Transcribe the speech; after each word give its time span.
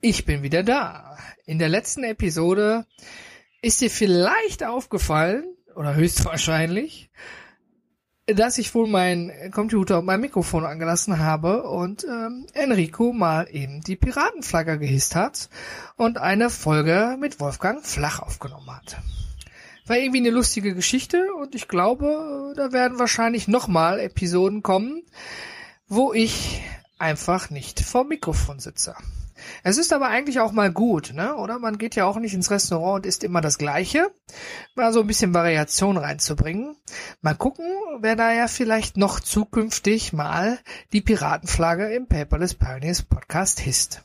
ich 0.00 0.24
bin 0.24 0.42
wieder 0.42 0.62
da. 0.62 1.16
In 1.46 1.58
der 1.58 1.68
letzten 1.68 2.04
Episode 2.04 2.86
ist 3.62 3.80
dir 3.80 3.90
vielleicht 3.90 4.64
aufgefallen, 4.64 5.44
oder 5.74 5.94
höchstwahrscheinlich, 5.94 7.10
dass 8.26 8.58
ich 8.58 8.74
wohl 8.74 8.86
meinen 8.86 9.50
Computer 9.50 9.98
und 9.98 10.04
mein 10.04 10.20
Mikrofon 10.20 10.64
angelassen 10.64 11.18
habe 11.18 11.64
und 11.64 12.04
ähm, 12.04 12.46
Enrico 12.52 13.12
mal 13.12 13.48
eben 13.50 13.80
die 13.80 13.96
Piratenflagge 13.96 14.78
gehisst 14.78 15.16
hat 15.16 15.48
und 15.96 16.18
eine 16.18 16.50
Folge 16.50 17.16
mit 17.18 17.40
Wolfgang 17.40 17.84
Flach 17.84 18.20
aufgenommen 18.20 18.70
hat. 18.70 18.98
War 19.86 19.96
irgendwie 19.96 20.18
eine 20.18 20.30
lustige 20.30 20.74
Geschichte 20.74 21.32
und 21.40 21.54
ich 21.54 21.66
glaube, 21.66 22.52
da 22.56 22.72
werden 22.72 22.98
wahrscheinlich 22.98 23.48
nochmal 23.48 23.98
Episoden 23.98 24.62
kommen, 24.62 25.02
wo 25.88 26.12
ich 26.12 26.60
einfach 26.98 27.50
nicht 27.50 27.80
vor 27.80 28.04
Mikrofon 28.04 28.60
sitze. 28.60 28.94
Es 29.62 29.78
ist 29.78 29.92
aber 29.92 30.08
eigentlich 30.08 30.40
auch 30.40 30.52
mal 30.52 30.72
gut, 30.72 31.12
ne? 31.14 31.34
Oder 31.36 31.58
man 31.58 31.78
geht 31.78 31.96
ja 31.96 32.04
auch 32.04 32.18
nicht 32.18 32.34
ins 32.34 32.50
Restaurant 32.50 32.96
und 32.96 33.06
isst 33.06 33.24
immer 33.24 33.40
das 33.40 33.58
Gleiche. 33.58 34.10
Mal 34.74 34.92
so 34.92 35.00
ein 35.00 35.06
bisschen 35.06 35.34
Variation 35.34 35.96
reinzubringen. 35.96 36.76
Mal 37.20 37.34
gucken, 37.34 37.66
wer 38.00 38.16
da 38.16 38.32
ja 38.32 38.48
vielleicht 38.48 38.96
noch 38.96 39.20
zukünftig 39.20 40.12
mal 40.12 40.58
die 40.92 41.00
Piratenflagge 41.00 41.92
im 41.94 42.06
Paperless 42.06 42.54
Pioneers 42.54 43.02
Podcast 43.02 43.60
hisst. 43.60 44.02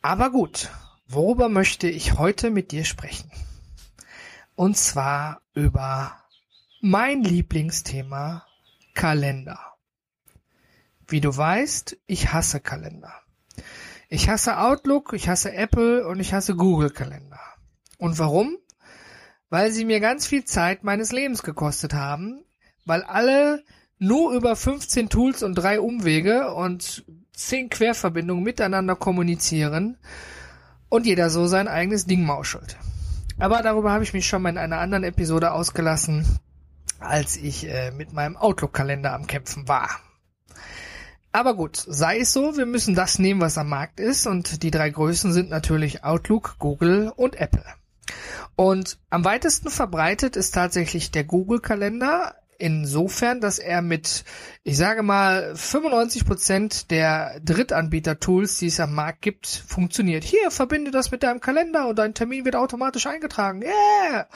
Aber 0.00 0.30
gut, 0.30 0.70
worüber 1.06 1.48
möchte 1.48 1.88
ich 1.88 2.18
heute 2.18 2.50
mit 2.50 2.72
dir 2.72 2.84
sprechen? 2.84 3.30
Und 4.54 4.76
zwar 4.76 5.42
über 5.54 6.16
mein 6.80 7.22
Lieblingsthema 7.22 8.46
Kalender. 8.94 9.58
Wie 11.06 11.20
du 11.20 11.34
weißt, 11.36 11.96
ich 12.06 12.32
hasse 12.32 12.60
Kalender. 12.60 13.12
Ich 14.14 14.28
hasse 14.28 14.58
Outlook, 14.58 15.14
ich 15.14 15.30
hasse 15.30 15.54
Apple 15.54 16.06
und 16.06 16.20
ich 16.20 16.34
hasse 16.34 16.54
Google 16.54 16.90
Kalender. 16.90 17.40
Und 17.96 18.18
warum? 18.18 18.58
Weil 19.48 19.72
sie 19.72 19.86
mir 19.86 20.00
ganz 20.00 20.26
viel 20.26 20.44
Zeit 20.44 20.84
meines 20.84 21.12
Lebens 21.12 21.42
gekostet 21.42 21.94
haben, 21.94 22.44
weil 22.84 23.04
alle 23.04 23.64
nur 23.98 24.34
über 24.34 24.54
15 24.54 25.08
Tools 25.08 25.42
und 25.42 25.54
drei 25.54 25.80
Umwege 25.80 26.52
und 26.52 27.06
10 27.32 27.70
Querverbindungen 27.70 28.44
miteinander 28.44 28.96
kommunizieren 28.96 29.96
und 30.90 31.06
jeder 31.06 31.30
so 31.30 31.46
sein 31.46 31.66
eigenes 31.66 32.04
Ding 32.04 32.22
mauschelt. 32.22 32.76
Aber 33.38 33.62
darüber 33.62 33.92
habe 33.92 34.04
ich 34.04 34.12
mich 34.12 34.26
schon 34.26 34.42
mal 34.42 34.50
in 34.50 34.58
einer 34.58 34.80
anderen 34.80 35.04
Episode 35.04 35.52
ausgelassen, 35.52 36.38
als 37.00 37.38
ich 37.38 37.66
äh, 37.66 37.92
mit 37.92 38.12
meinem 38.12 38.36
Outlook-Kalender 38.36 39.14
am 39.14 39.26
Kämpfen 39.26 39.68
war. 39.68 39.88
Aber 41.32 41.54
gut, 41.56 41.76
sei 41.76 42.20
es 42.20 42.32
so, 42.32 42.56
wir 42.58 42.66
müssen 42.66 42.94
das 42.94 43.18
nehmen, 43.18 43.40
was 43.40 43.56
am 43.56 43.70
Markt 43.70 44.00
ist 44.00 44.26
und 44.26 44.62
die 44.62 44.70
drei 44.70 44.90
Größen 44.90 45.32
sind 45.32 45.48
natürlich 45.48 46.04
Outlook, 46.04 46.56
Google 46.58 47.10
und 47.16 47.36
Apple. 47.36 47.64
Und 48.54 48.98
am 49.08 49.24
weitesten 49.24 49.70
verbreitet 49.70 50.36
ist 50.36 50.52
tatsächlich 50.52 51.10
der 51.10 51.24
Google-Kalender 51.24 52.34
insofern, 52.58 53.40
dass 53.40 53.58
er 53.58 53.82
mit, 53.82 54.24
ich 54.62 54.76
sage 54.76 55.02
mal, 55.02 55.56
95 55.56 56.24
Prozent 56.24 56.90
der 56.90 57.40
Drittanbieter-Tools, 57.40 58.58
die 58.58 58.66
es 58.66 58.78
am 58.78 58.94
Markt 58.94 59.22
gibt, 59.22 59.46
funktioniert. 59.46 60.22
Hier, 60.22 60.50
verbinde 60.50 60.90
das 60.90 61.10
mit 61.10 61.22
deinem 61.22 61.40
Kalender 61.40 61.88
und 61.88 61.98
dein 61.98 62.14
Termin 62.14 62.44
wird 62.44 62.54
automatisch 62.54 63.06
eingetragen. 63.06 63.62
Yeah! 63.62 64.28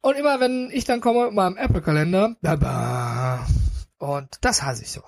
Und 0.00 0.16
immer 0.16 0.38
wenn 0.38 0.70
ich 0.70 0.84
dann 0.84 1.00
komme 1.00 1.26
mit 1.26 1.34
meinem 1.34 1.56
Apple-Kalender, 1.56 2.36
und 3.98 4.28
das 4.42 4.62
hasse 4.62 4.82
ich 4.82 4.92
so. 4.92 5.02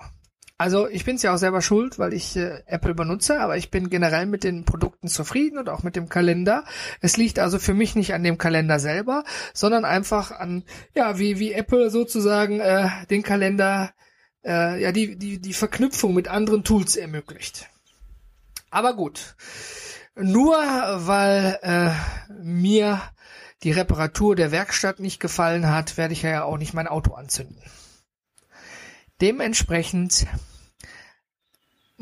Also 0.63 0.87
ich 0.87 1.03
bin 1.03 1.17
es 1.17 1.23
ja 1.23 1.33
auch 1.33 1.37
selber 1.37 1.61
schuld, 1.61 1.99
weil 1.99 2.13
ich 2.13 2.37
äh, 2.37 2.63
Apple 2.67 2.93
benutze, 2.95 3.41
aber 3.41 3.57
ich 3.57 3.69
bin 3.69 3.89
generell 3.89 4.25
mit 4.25 4.45
den 4.45 4.63
Produkten 4.63 5.09
zufrieden 5.09 5.57
und 5.57 5.67
auch 5.67 5.83
mit 5.83 5.97
dem 5.97 6.07
Kalender. 6.07 6.63
Es 7.01 7.17
liegt 7.17 7.37
also 7.37 7.59
für 7.59 7.73
mich 7.73 7.95
nicht 7.95 8.13
an 8.13 8.23
dem 8.23 8.37
Kalender 8.37 8.79
selber, 8.79 9.25
sondern 9.53 9.83
einfach 9.83 10.31
an, 10.31 10.63
ja, 10.95 11.19
wie, 11.19 11.37
wie 11.37 11.51
Apple 11.51 11.89
sozusagen 11.89 12.61
äh, 12.61 12.87
den 13.09 13.23
Kalender, 13.23 13.91
äh, 14.45 14.81
ja, 14.81 14.93
die, 14.93 15.17
die, 15.17 15.41
die 15.41 15.53
Verknüpfung 15.53 16.13
mit 16.13 16.29
anderen 16.29 16.63
Tools 16.63 16.95
ermöglicht. 16.95 17.69
Aber 18.69 18.95
gut. 18.95 19.35
Nur 20.15 20.55
weil 20.55 21.59
äh, 21.61 21.89
mir 22.41 23.01
die 23.63 23.71
Reparatur 23.71 24.37
der 24.37 24.53
Werkstatt 24.53 25.01
nicht 25.01 25.19
gefallen 25.19 25.69
hat, 25.69 25.97
werde 25.97 26.13
ich 26.13 26.21
ja 26.21 26.45
auch 26.45 26.57
nicht 26.57 26.73
mein 26.73 26.87
Auto 26.87 27.15
anzünden. 27.15 27.61
Dementsprechend 29.19 30.25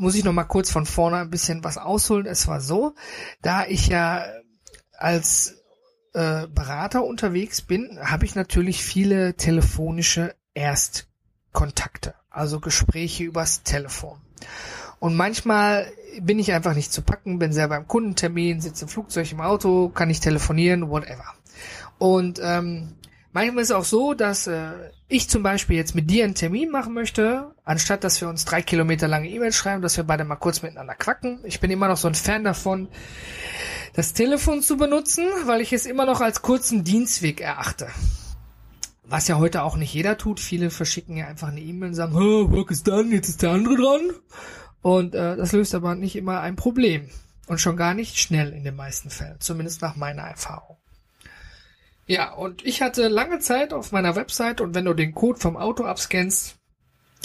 muss 0.02 0.16
ich 0.16 0.24
noch 0.24 0.32
mal 0.32 0.44
kurz 0.44 0.70
von 0.70 0.84
vorne 0.84 1.18
ein 1.18 1.30
bisschen 1.30 1.62
was 1.62 1.78
ausholen. 1.78 2.26
Es 2.26 2.48
war 2.48 2.60
so, 2.60 2.94
da 3.40 3.64
ich 3.64 3.86
ja 3.86 4.24
als 4.98 5.62
äh, 6.12 6.48
Berater 6.48 7.04
unterwegs 7.04 7.62
bin, 7.62 7.98
habe 8.02 8.24
ich 8.24 8.34
natürlich 8.34 8.82
viele 8.82 9.34
telefonische 9.34 10.34
Erstkontakte, 10.54 12.14
also 12.30 12.58
Gespräche 12.58 13.22
übers 13.22 13.62
Telefon. 13.62 14.20
Und 14.98 15.14
manchmal 15.14 15.86
bin 16.20 16.40
ich 16.40 16.52
einfach 16.52 16.74
nicht 16.74 16.92
zu 16.92 17.02
packen, 17.02 17.38
bin 17.38 17.52
selber 17.52 17.76
im 17.76 17.86
Kundentermin, 17.86 18.60
sitze 18.60 18.86
im 18.86 18.88
Flugzeug, 18.88 19.30
im 19.30 19.40
Auto, 19.40 19.88
kann 19.88 20.08
nicht 20.08 20.24
telefonieren, 20.24 20.90
whatever. 20.90 21.34
Und 21.98 22.40
ähm, 22.42 22.96
Manchmal 23.32 23.62
ist 23.62 23.70
es 23.70 23.76
auch 23.76 23.84
so, 23.84 24.12
dass 24.12 24.46
äh, 24.46 24.72
ich 25.12 25.28
zum 25.28 25.42
Beispiel 25.42 25.76
jetzt 25.76 25.94
mit 25.94 26.10
dir 26.10 26.24
einen 26.24 26.34
Termin 26.34 26.70
machen 26.70 26.94
möchte, 26.94 27.54
anstatt 27.64 28.02
dass 28.02 28.20
wir 28.20 28.28
uns 28.28 28.44
drei 28.44 28.62
Kilometer 28.62 29.08
lange 29.08 29.28
E-Mails 29.28 29.54
schreiben, 29.54 29.82
dass 29.82 29.96
wir 29.96 30.04
beide 30.04 30.24
mal 30.24 30.36
kurz 30.36 30.62
miteinander 30.62 30.94
quacken. 30.94 31.40
Ich 31.44 31.60
bin 31.60 31.70
immer 31.70 31.88
noch 31.88 31.98
so 31.98 32.08
ein 32.08 32.14
Fan 32.14 32.44
davon, 32.44 32.88
das 33.94 34.14
Telefon 34.14 34.62
zu 34.62 34.76
benutzen, 34.76 35.24
weil 35.44 35.60
ich 35.60 35.72
es 35.72 35.86
immer 35.86 36.06
noch 36.06 36.20
als 36.20 36.42
kurzen 36.42 36.82
Dienstweg 36.82 37.40
erachte. 37.40 37.88
Was 39.04 39.28
ja 39.28 39.36
heute 39.36 39.62
auch 39.62 39.76
nicht 39.76 39.92
jeder 39.92 40.16
tut. 40.16 40.40
Viele 40.40 40.70
verschicken 40.70 41.16
ja 41.16 41.26
einfach 41.26 41.48
eine 41.48 41.60
E-Mail 41.60 41.90
und 41.90 41.94
sagen, 41.94 42.14
work 42.14 42.70
is 42.70 42.82
done, 42.82 43.14
jetzt 43.14 43.28
ist 43.28 43.42
der 43.42 43.50
andere 43.50 43.76
dran. 43.76 44.10
Und 44.80 45.14
äh, 45.14 45.36
das 45.36 45.52
löst 45.52 45.74
aber 45.74 45.94
nicht 45.94 46.16
immer 46.16 46.40
ein 46.40 46.56
Problem. 46.56 47.10
Und 47.46 47.60
schon 47.60 47.76
gar 47.76 47.92
nicht 47.92 48.18
schnell 48.18 48.52
in 48.52 48.64
den 48.64 48.76
meisten 48.76 49.10
Fällen. 49.10 49.36
Zumindest 49.40 49.82
nach 49.82 49.96
meiner 49.96 50.22
Erfahrung. 50.22 50.78
Ja, 52.12 52.34
und 52.34 52.62
ich 52.66 52.82
hatte 52.82 53.08
lange 53.08 53.38
Zeit 53.38 53.72
auf 53.72 53.90
meiner 53.90 54.14
Website 54.16 54.60
und 54.60 54.74
wenn 54.74 54.84
du 54.84 54.92
den 54.92 55.14
Code 55.14 55.40
vom 55.40 55.56
Auto 55.56 55.84
abscannst, 55.84 56.56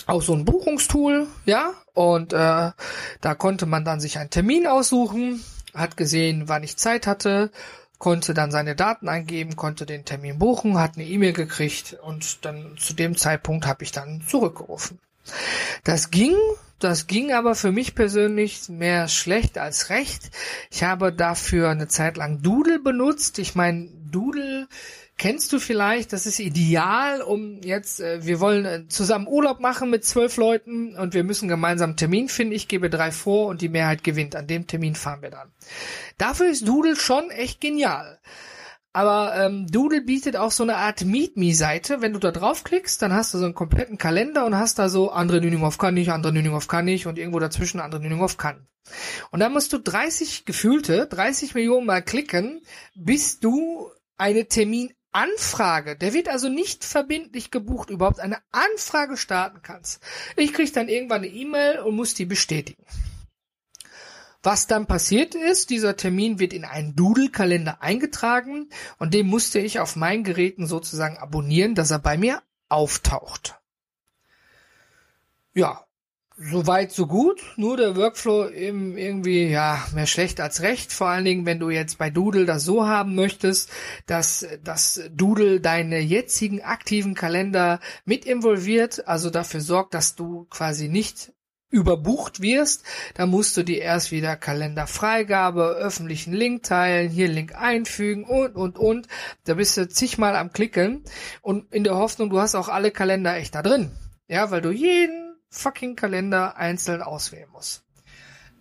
auch 0.06 0.22
so 0.22 0.32
ein 0.32 0.46
Buchungstool, 0.46 1.28
ja, 1.46 1.74
und 1.94 2.32
äh, 2.32 2.72
da 3.20 3.36
konnte 3.38 3.66
man 3.66 3.84
dann 3.84 4.00
sich 4.00 4.18
einen 4.18 4.30
Termin 4.30 4.66
aussuchen, 4.66 5.44
hat 5.74 5.98
gesehen, 5.98 6.44
wann 6.48 6.64
ich 6.64 6.78
Zeit 6.78 7.06
hatte, 7.06 7.52
konnte 7.98 8.34
dann 8.34 8.50
seine 8.50 8.78
Daten 8.78 9.10
eingeben, 9.10 9.58
konnte 9.58 9.86
den 9.86 10.06
Termin 10.06 10.40
buchen, 10.40 10.80
hat 10.80 10.96
eine 10.96 11.06
E-Mail 11.06 11.34
gekriegt 11.34 11.98
und 12.02 12.46
dann 12.46 12.78
zu 12.78 12.94
dem 12.94 13.18
Zeitpunkt 13.18 13.68
habe 13.68 13.84
ich 13.84 13.92
dann 13.92 14.24
zurückgerufen. 14.26 15.00
Das 15.84 16.12
ging, 16.12 16.34
das 16.80 17.08
ging 17.08 17.34
aber 17.34 17.56
für 17.56 17.74
mich 17.74 17.94
persönlich 17.94 18.70
mehr 18.70 19.10
schlecht 19.10 19.58
als 19.58 19.90
recht. 19.90 20.32
Ich 20.72 20.84
habe 20.84 21.12
dafür 21.12 21.68
eine 21.68 21.90
Zeit 21.90 22.16
lang 22.16 22.42
Doodle 22.42 22.80
benutzt. 22.80 23.38
Ich 23.40 23.54
meine, 23.54 23.90
Doodle 24.12 24.68
kennst 25.18 25.52
du 25.52 25.60
vielleicht, 25.60 26.14
das 26.14 26.26
ist 26.26 26.40
ideal, 26.40 27.22
um 27.22 27.62
jetzt, 27.62 28.00
äh, 28.00 28.26
wir 28.26 28.40
wollen 28.40 28.66
äh, 28.66 28.88
zusammen 28.88 29.28
Urlaub 29.28 29.60
machen 29.60 29.90
mit 29.90 30.06
zwölf 30.06 30.38
Leuten 30.38 30.96
und 30.96 31.14
wir 31.14 31.24
müssen 31.24 31.48
gemeinsam 31.48 31.92
einen 31.92 31.98
Termin 31.98 32.30
finden. 32.30 32.54
Ich 32.54 32.68
gebe 32.68 32.90
drei 32.90 33.12
vor 33.12 33.48
und 33.48 33.62
die 33.62 33.70
Mehrheit 33.70 34.04
gewinnt. 34.04 34.36
An 34.36 34.48
dem 34.48 34.68
Termin 34.68 34.96
fahren 34.96 35.22
wir 35.22 35.32
dann. 35.32 35.52
Dafür 36.18 36.50
ist 36.50 36.68
Doodle 36.68 36.96
schon 36.96 37.30
echt 37.32 37.62
genial. 37.62 38.20
Aber 38.94 39.36
ähm, 39.36 39.68
Doodle 39.68 40.02
bietet 40.02 40.38
auch 40.38 40.50
so 40.50 40.64
eine 40.64 40.78
Art 40.78 41.06
Meet 41.06 41.38
Me 41.38 41.54
Seite. 41.54 42.02
Wenn 42.02 42.14
du 42.14 42.20
da 42.20 42.32
draufklickst, 42.32 43.00
dann 43.00 43.14
hast 43.14 43.32
du 43.32 43.38
so 43.38 43.46
einen 43.46 43.54
kompletten 43.54 44.00
Kalender 44.00 44.44
und 44.44 44.56
hast 44.56 44.80
da 44.80 44.90
so 44.90 45.12
andere 45.12 45.40
Nüninghoff 45.40 45.78
kann 45.78 45.94
nicht, 45.94 46.12
andere 46.12 46.34
Nüninghoff 46.34 46.68
kann 46.68 46.86
nicht 46.86 47.06
und 47.06 47.20
irgendwo 47.20 47.38
dazwischen 47.38 47.80
andere 47.80 48.02
Nüninghoff 48.02 48.38
kann. 48.38 48.66
Und 49.30 49.40
dann 49.40 49.54
musst 49.54 49.72
du 49.74 49.78
30 49.78 50.46
gefühlte, 50.46 51.06
30 51.06 51.54
Millionen 51.54 51.86
Mal 51.86 52.02
klicken, 52.02 52.62
bis 52.96 53.40
du 53.40 53.92
eine 54.18 54.48
Terminanfrage, 54.48 55.96
der 55.96 56.14
wird 56.14 56.30
also 56.30 56.50
nicht 56.50 56.84
verbindlich 56.84 57.52
gebucht, 57.52 57.90
überhaupt 57.90 58.20
eine 58.20 58.40
Anfrage 58.52 59.18
starten 59.18 59.62
kannst. 59.62 60.02
Ich 60.36 60.54
krieg 60.54 60.72
dann 60.74 60.90
irgendwann 60.90 61.24
eine 61.24 61.28
E-Mail 61.28 61.80
und 61.80 61.96
muss 61.96 62.14
die 62.14 62.26
bestätigen. 62.26 62.84
Was 64.44 64.68
dann 64.68 64.86
passiert 64.86 65.36
ist, 65.36 65.72
dieser 65.72 65.98
Termin 65.98 66.40
wird 66.40 66.54
in 66.54 66.64
einen 66.64 66.96
Doodle-Kalender 66.96 67.82
eingetragen 67.82 68.70
und 69.00 69.14
den 69.14 69.28
musste 69.28 69.60
ich 69.60 69.80
auf 69.80 69.96
meinen 69.96 70.24
Geräten 70.24 70.68
sozusagen 70.68 71.18
abonnieren, 71.18 71.76
dass 71.76 71.92
er 71.92 72.00
bei 72.00 72.18
mir 72.18 72.42
auftaucht. 72.70 73.60
Ja, 75.54 75.87
Soweit, 76.40 76.92
so 76.92 77.08
gut. 77.08 77.42
Nur 77.56 77.78
der 77.78 77.96
Workflow 77.96 78.50
eben 78.50 78.96
irgendwie, 78.96 79.48
ja, 79.48 79.84
mehr 79.96 80.06
schlecht 80.06 80.40
als 80.40 80.62
recht. 80.62 80.94
Vor 80.94 81.08
allen 81.08 81.26
Dingen, 81.26 81.48
wenn 81.48 81.60
du 81.60 81.72
jetzt 81.72 81.98
bei 81.98 82.12
Doodle 82.12 82.46
das 82.46 82.64
so 82.64 82.86
haben 82.86 83.16
möchtest, 83.16 83.72
dass 84.06 84.46
das 84.64 85.02
Doodle 85.12 85.60
deine 85.60 86.00
jetzigen 86.00 86.62
aktiven 86.62 87.16
Kalender 87.16 87.80
mit 88.06 88.26
involviert, 88.26 89.08
also 89.08 89.32
dafür 89.32 89.62
sorgt, 89.62 89.96
dass 89.96 90.14
du 90.14 90.46
quasi 90.52 90.90
nicht 90.90 91.34
überbucht 91.72 92.40
wirst, 92.40 92.84
dann 93.16 93.32
musst 93.32 93.58
du 93.58 93.64
dir 93.64 93.82
erst 93.82 94.12
wieder 94.12 94.36
Kalenderfreigabe, 94.36 95.64
öffentlichen 95.64 96.34
Link 96.34 96.62
teilen, 96.62 97.10
hier 97.10 97.30
Link 97.30 97.56
einfügen 97.56 98.26
und, 98.26 98.56
und, 98.56 98.78
und. 98.78 99.08
Da 99.46 99.56
bist 99.56 99.76
du 99.76 99.90
zigmal 99.90 100.36
am 100.36 100.54
Klicken 100.54 101.04
und 101.42 101.74
in 101.74 101.84
der 101.84 101.96
Hoffnung, 101.96 102.30
du 102.30 102.40
hast 102.40 102.54
auch 102.54 102.70
alle 102.70 102.92
Kalender 102.92 103.36
echt 103.36 103.56
da 103.56 103.64
drin. 103.64 103.92
Ja, 104.28 104.52
weil 104.52 104.62
du 104.62 104.70
jeden 104.70 105.27
fucking 105.50 105.96
Kalender 105.96 106.58
einzeln 106.58 107.02
auswählen 107.02 107.50
muss. 107.52 107.84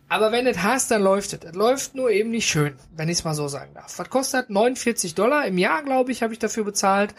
Aber 0.09 0.31
wenn 0.31 0.47
es 0.47 0.63
hast, 0.63 0.91
dann 0.91 1.03
läuft 1.03 1.33
es. 1.33 1.41
Es 1.43 1.55
läuft 1.55 1.95
nur 1.95 2.11
eben 2.11 2.31
nicht 2.31 2.49
schön, 2.49 2.77
wenn 2.95 3.09
ich 3.09 3.19
es 3.19 3.25
mal 3.25 3.35
so 3.35 3.49
sagen 3.49 3.75
darf. 3.75 3.99
Was 3.99 4.09
kostet 4.09 4.51
49 4.51 5.15
Dollar 5.15 5.47
im 5.47 5.59
Jahr, 5.59 5.83
glaube 5.83 6.13
ich, 6.13 6.23
habe 6.23 6.33
ich 6.33 6.39
dafür 6.39 6.65
bezahlt. 6.65 7.15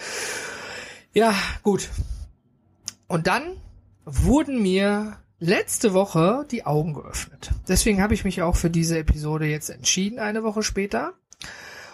Ja, 1.14 1.34
gut. 1.64 1.90
Und 3.08 3.28
dann 3.28 3.58
wurden 4.06 4.62
mir 4.62 5.18
letzte 5.40 5.94
Woche 5.94 6.46
die 6.50 6.66
Augen 6.66 6.94
geöffnet. 6.94 7.52
Deswegen 7.68 8.02
habe 8.02 8.13
ich 8.13 8.24
mich 8.24 8.42
auch 8.42 8.56
für 8.56 8.70
diese 8.70 8.98
Episode 8.98 9.46
jetzt 9.46 9.70
entschieden, 9.70 10.20
eine 10.20 10.44
Woche 10.44 10.63
später. 10.63 11.13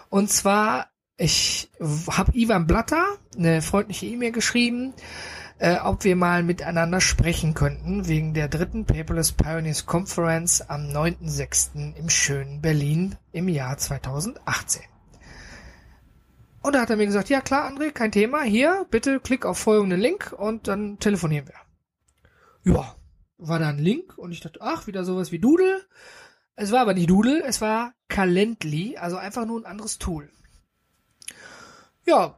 Und 0.09 0.29
zwar, 0.29 0.89
ich 1.17 1.71
habe 2.09 2.37
Ivan 2.37 2.67
Blatter 2.67 3.05
eine 3.35 3.61
freundliche 3.61 4.05
E-Mail 4.05 4.31
geschrieben, 4.31 4.93
äh, 5.59 5.77
ob 5.79 6.03
wir 6.03 6.15
mal 6.15 6.43
miteinander 6.43 7.01
sprechen 7.01 7.53
könnten 7.53 8.07
wegen 8.07 8.33
der 8.33 8.47
dritten 8.47 8.85
Paperless 8.85 9.31
Pioneers 9.31 9.85
Conference 9.85 10.61
am 10.61 10.87
9.6. 10.89 11.95
im 11.95 12.09
schönen 12.09 12.61
Berlin 12.61 13.15
im 13.31 13.47
Jahr 13.47 13.77
2018. 13.77 14.81
Und 16.61 16.75
da 16.75 16.81
hat 16.81 16.89
er 16.89 16.95
mir 16.95 17.05
gesagt, 17.05 17.29
ja 17.29 17.41
klar, 17.41 17.69
André, 17.69 17.91
kein 17.91 18.11
Thema, 18.11 18.41
hier, 18.41 18.85
bitte 18.89 19.19
klick 19.19 19.45
auf 19.45 19.57
folgenden 19.57 19.99
Link 19.99 20.33
und 20.37 20.67
dann 20.67 20.97
telefonieren 20.97 21.47
wir. 21.47 22.73
Ja, 22.73 22.95
war 23.37 23.59
da 23.59 23.69
ein 23.69 23.79
Link 23.79 24.17
und 24.17 24.31
ich 24.31 24.39
dachte, 24.39 24.59
ach, 24.61 24.87
wieder 24.87 25.03
sowas 25.03 25.31
wie 25.33 25.39
Doodle. 25.39 25.81
Es 26.55 26.71
war 26.71 26.81
aber 26.81 26.93
nicht 26.93 27.09
Doodle, 27.09 27.43
es 27.43 27.59
war 27.59 27.93
Calendly, 28.07 28.97
also 28.97 29.17
einfach 29.17 29.45
nur 29.45 29.59
ein 29.59 29.65
anderes 29.65 29.97
Tool. 29.97 30.29
Ja, 32.05 32.35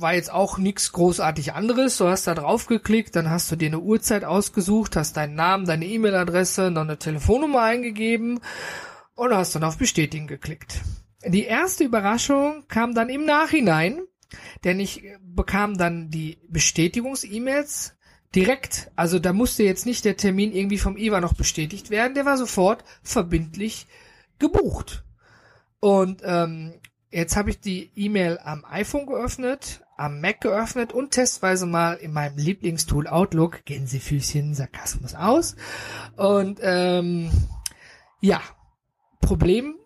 war 0.00 0.14
jetzt 0.14 0.32
auch 0.32 0.58
nichts 0.58 0.92
großartig 0.92 1.52
anderes. 1.54 1.98
Du 1.98 2.06
hast 2.06 2.26
da 2.26 2.34
drauf 2.34 2.66
geklickt, 2.66 3.16
dann 3.16 3.30
hast 3.30 3.50
du 3.50 3.56
dir 3.56 3.68
eine 3.68 3.80
Uhrzeit 3.80 4.24
ausgesucht, 4.24 4.96
hast 4.96 5.16
deinen 5.16 5.34
Namen, 5.34 5.66
deine 5.66 5.86
E-Mail-Adresse, 5.86 6.70
noch 6.70 6.82
eine 6.82 6.98
Telefonnummer 6.98 7.62
eingegeben 7.62 8.40
und 9.14 9.34
hast 9.34 9.54
dann 9.54 9.64
auf 9.64 9.78
Bestätigen 9.78 10.26
geklickt. 10.26 10.80
Die 11.26 11.44
erste 11.44 11.84
Überraschung 11.84 12.64
kam 12.68 12.94
dann 12.94 13.08
im 13.08 13.24
Nachhinein, 13.24 14.00
denn 14.64 14.80
ich 14.80 15.02
bekam 15.20 15.76
dann 15.76 16.10
die 16.10 16.38
Bestätigungs-E-Mails 16.48 17.96
direkt. 18.34 18.90
Also 18.96 19.18
da 19.18 19.32
musste 19.32 19.62
jetzt 19.62 19.86
nicht 19.86 20.04
der 20.04 20.16
Termin 20.16 20.52
irgendwie 20.52 20.78
vom 20.78 20.96
IWA 20.96 21.20
noch 21.20 21.34
bestätigt 21.34 21.90
werden, 21.90 22.14
der 22.14 22.24
war 22.26 22.36
sofort 22.36 22.84
verbindlich 23.02 23.86
gebucht. 24.38 25.04
Und 25.80 26.22
ähm, 26.24 26.74
Jetzt 27.10 27.36
habe 27.36 27.50
ich 27.50 27.60
die 27.60 27.90
E-Mail 27.94 28.38
am 28.42 28.64
iPhone 28.64 29.06
geöffnet, 29.06 29.84
am 29.96 30.20
Mac 30.20 30.40
geöffnet 30.40 30.92
und 30.92 31.12
testweise 31.12 31.66
mal 31.66 31.94
in 31.94 32.12
meinem 32.12 32.36
Lieblingstool 32.36 33.06
Outlook, 33.06 33.64
Gänsefüßchen, 33.64 34.54
Sarkasmus 34.54 35.14
aus. 35.14 35.56
Und 36.16 36.60
ähm, 36.62 37.30
ja, 38.20 38.40
Problem 39.20 39.76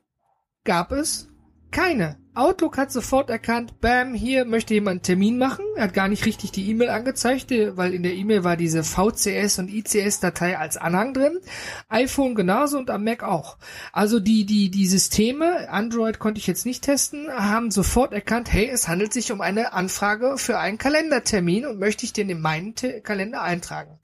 gab 0.65 0.93
es 0.93 1.29
keine. 1.71 2.20
Outlook 2.35 2.79
hat 2.79 2.93
sofort 2.93 3.29
erkannt, 3.29 3.81
bam, 3.81 4.15
hier 4.15 4.45
möchte 4.45 4.73
jemand 4.73 4.91
einen 4.91 5.03
Termin 5.03 5.37
machen. 5.37 5.65
Er 5.75 5.85
hat 5.85 5.95
gar 5.95 6.07
nicht 6.07 6.27
richtig 6.27 6.53
die 6.53 6.71
E-Mail 6.71 6.89
angezeigt, 6.89 7.51
weil 7.51 7.93
in 7.93 8.05
der 8.05 8.15
E-Mail 8.15 8.45
war 8.45 8.57
diese 8.57 8.85
VCS 8.85 9.59
und 9.59 9.69
ICS-Datei 9.69 10.57
als 10.57 10.77
Anhang 10.77 11.13
drin. 11.13 11.41
iPhone 11.89 12.37
genauso 12.37 12.79
und 12.79 12.89
am 12.89 13.03
Mac 13.03 13.25
auch. 13.25 13.59
Also 13.93 14.21
die, 14.21 14.47
die, 14.47 14.71
die 14.71 14.87
Systeme, 14.87 15.69
Android 15.71 16.21
konnte 16.21 16.39
ich 16.39 16.47
jetzt 16.47 16.67
nicht 16.67 16.85
testen, 16.85 17.29
haben 17.29 17.73
sofort 17.73 18.13
erkannt, 18.13 18.53
hey, 18.53 18.69
es 18.69 18.87
handelt 18.87 19.13
sich 19.13 19.33
um 19.33 19.41
eine 19.41 19.73
Anfrage 19.73 20.39
für 20.39 20.59
einen 20.59 20.79
Kalendertermin 20.79 21.67
und 21.67 21.81
möchte 21.81 22.05
ich 22.05 22.13
den 22.13 22.31
in 22.31 22.41
meinen 22.41 22.77
T 22.77 23.01
Kalender 23.01 23.43
eintragen. 23.43 23.99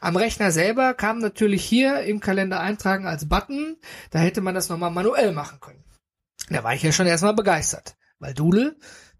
Am 0.00 0.16
Rechner 0.16 0.50
selber 0.50 0.94
kam 0.94 1.20
natürlich 1.20 1.64
hier 1.64 2.00
im 2.00 2.18
Kalender 2.18 2.58
eintragen 2.58 3.06
als 3.06 3.28
Button. 3.28 3.76
Da 4.10 4.18
hätte 4.18 4.40
man 4.40 4.56
das 4.56 4.68
nochmal 4.68 4.90
manuell 4.90 5.32
machen 5.32 5.60
können. 5.60 5.84
Da 6.50 6.64
war 6.64 6.74
ich 6.74 6.82
ja 6.82 6.92
schon 6.92 7.06
erstmal 7.06 7.34
begeistert, 7.34 7.96
weil 8.18 8.34
Doodle 8.34 8.76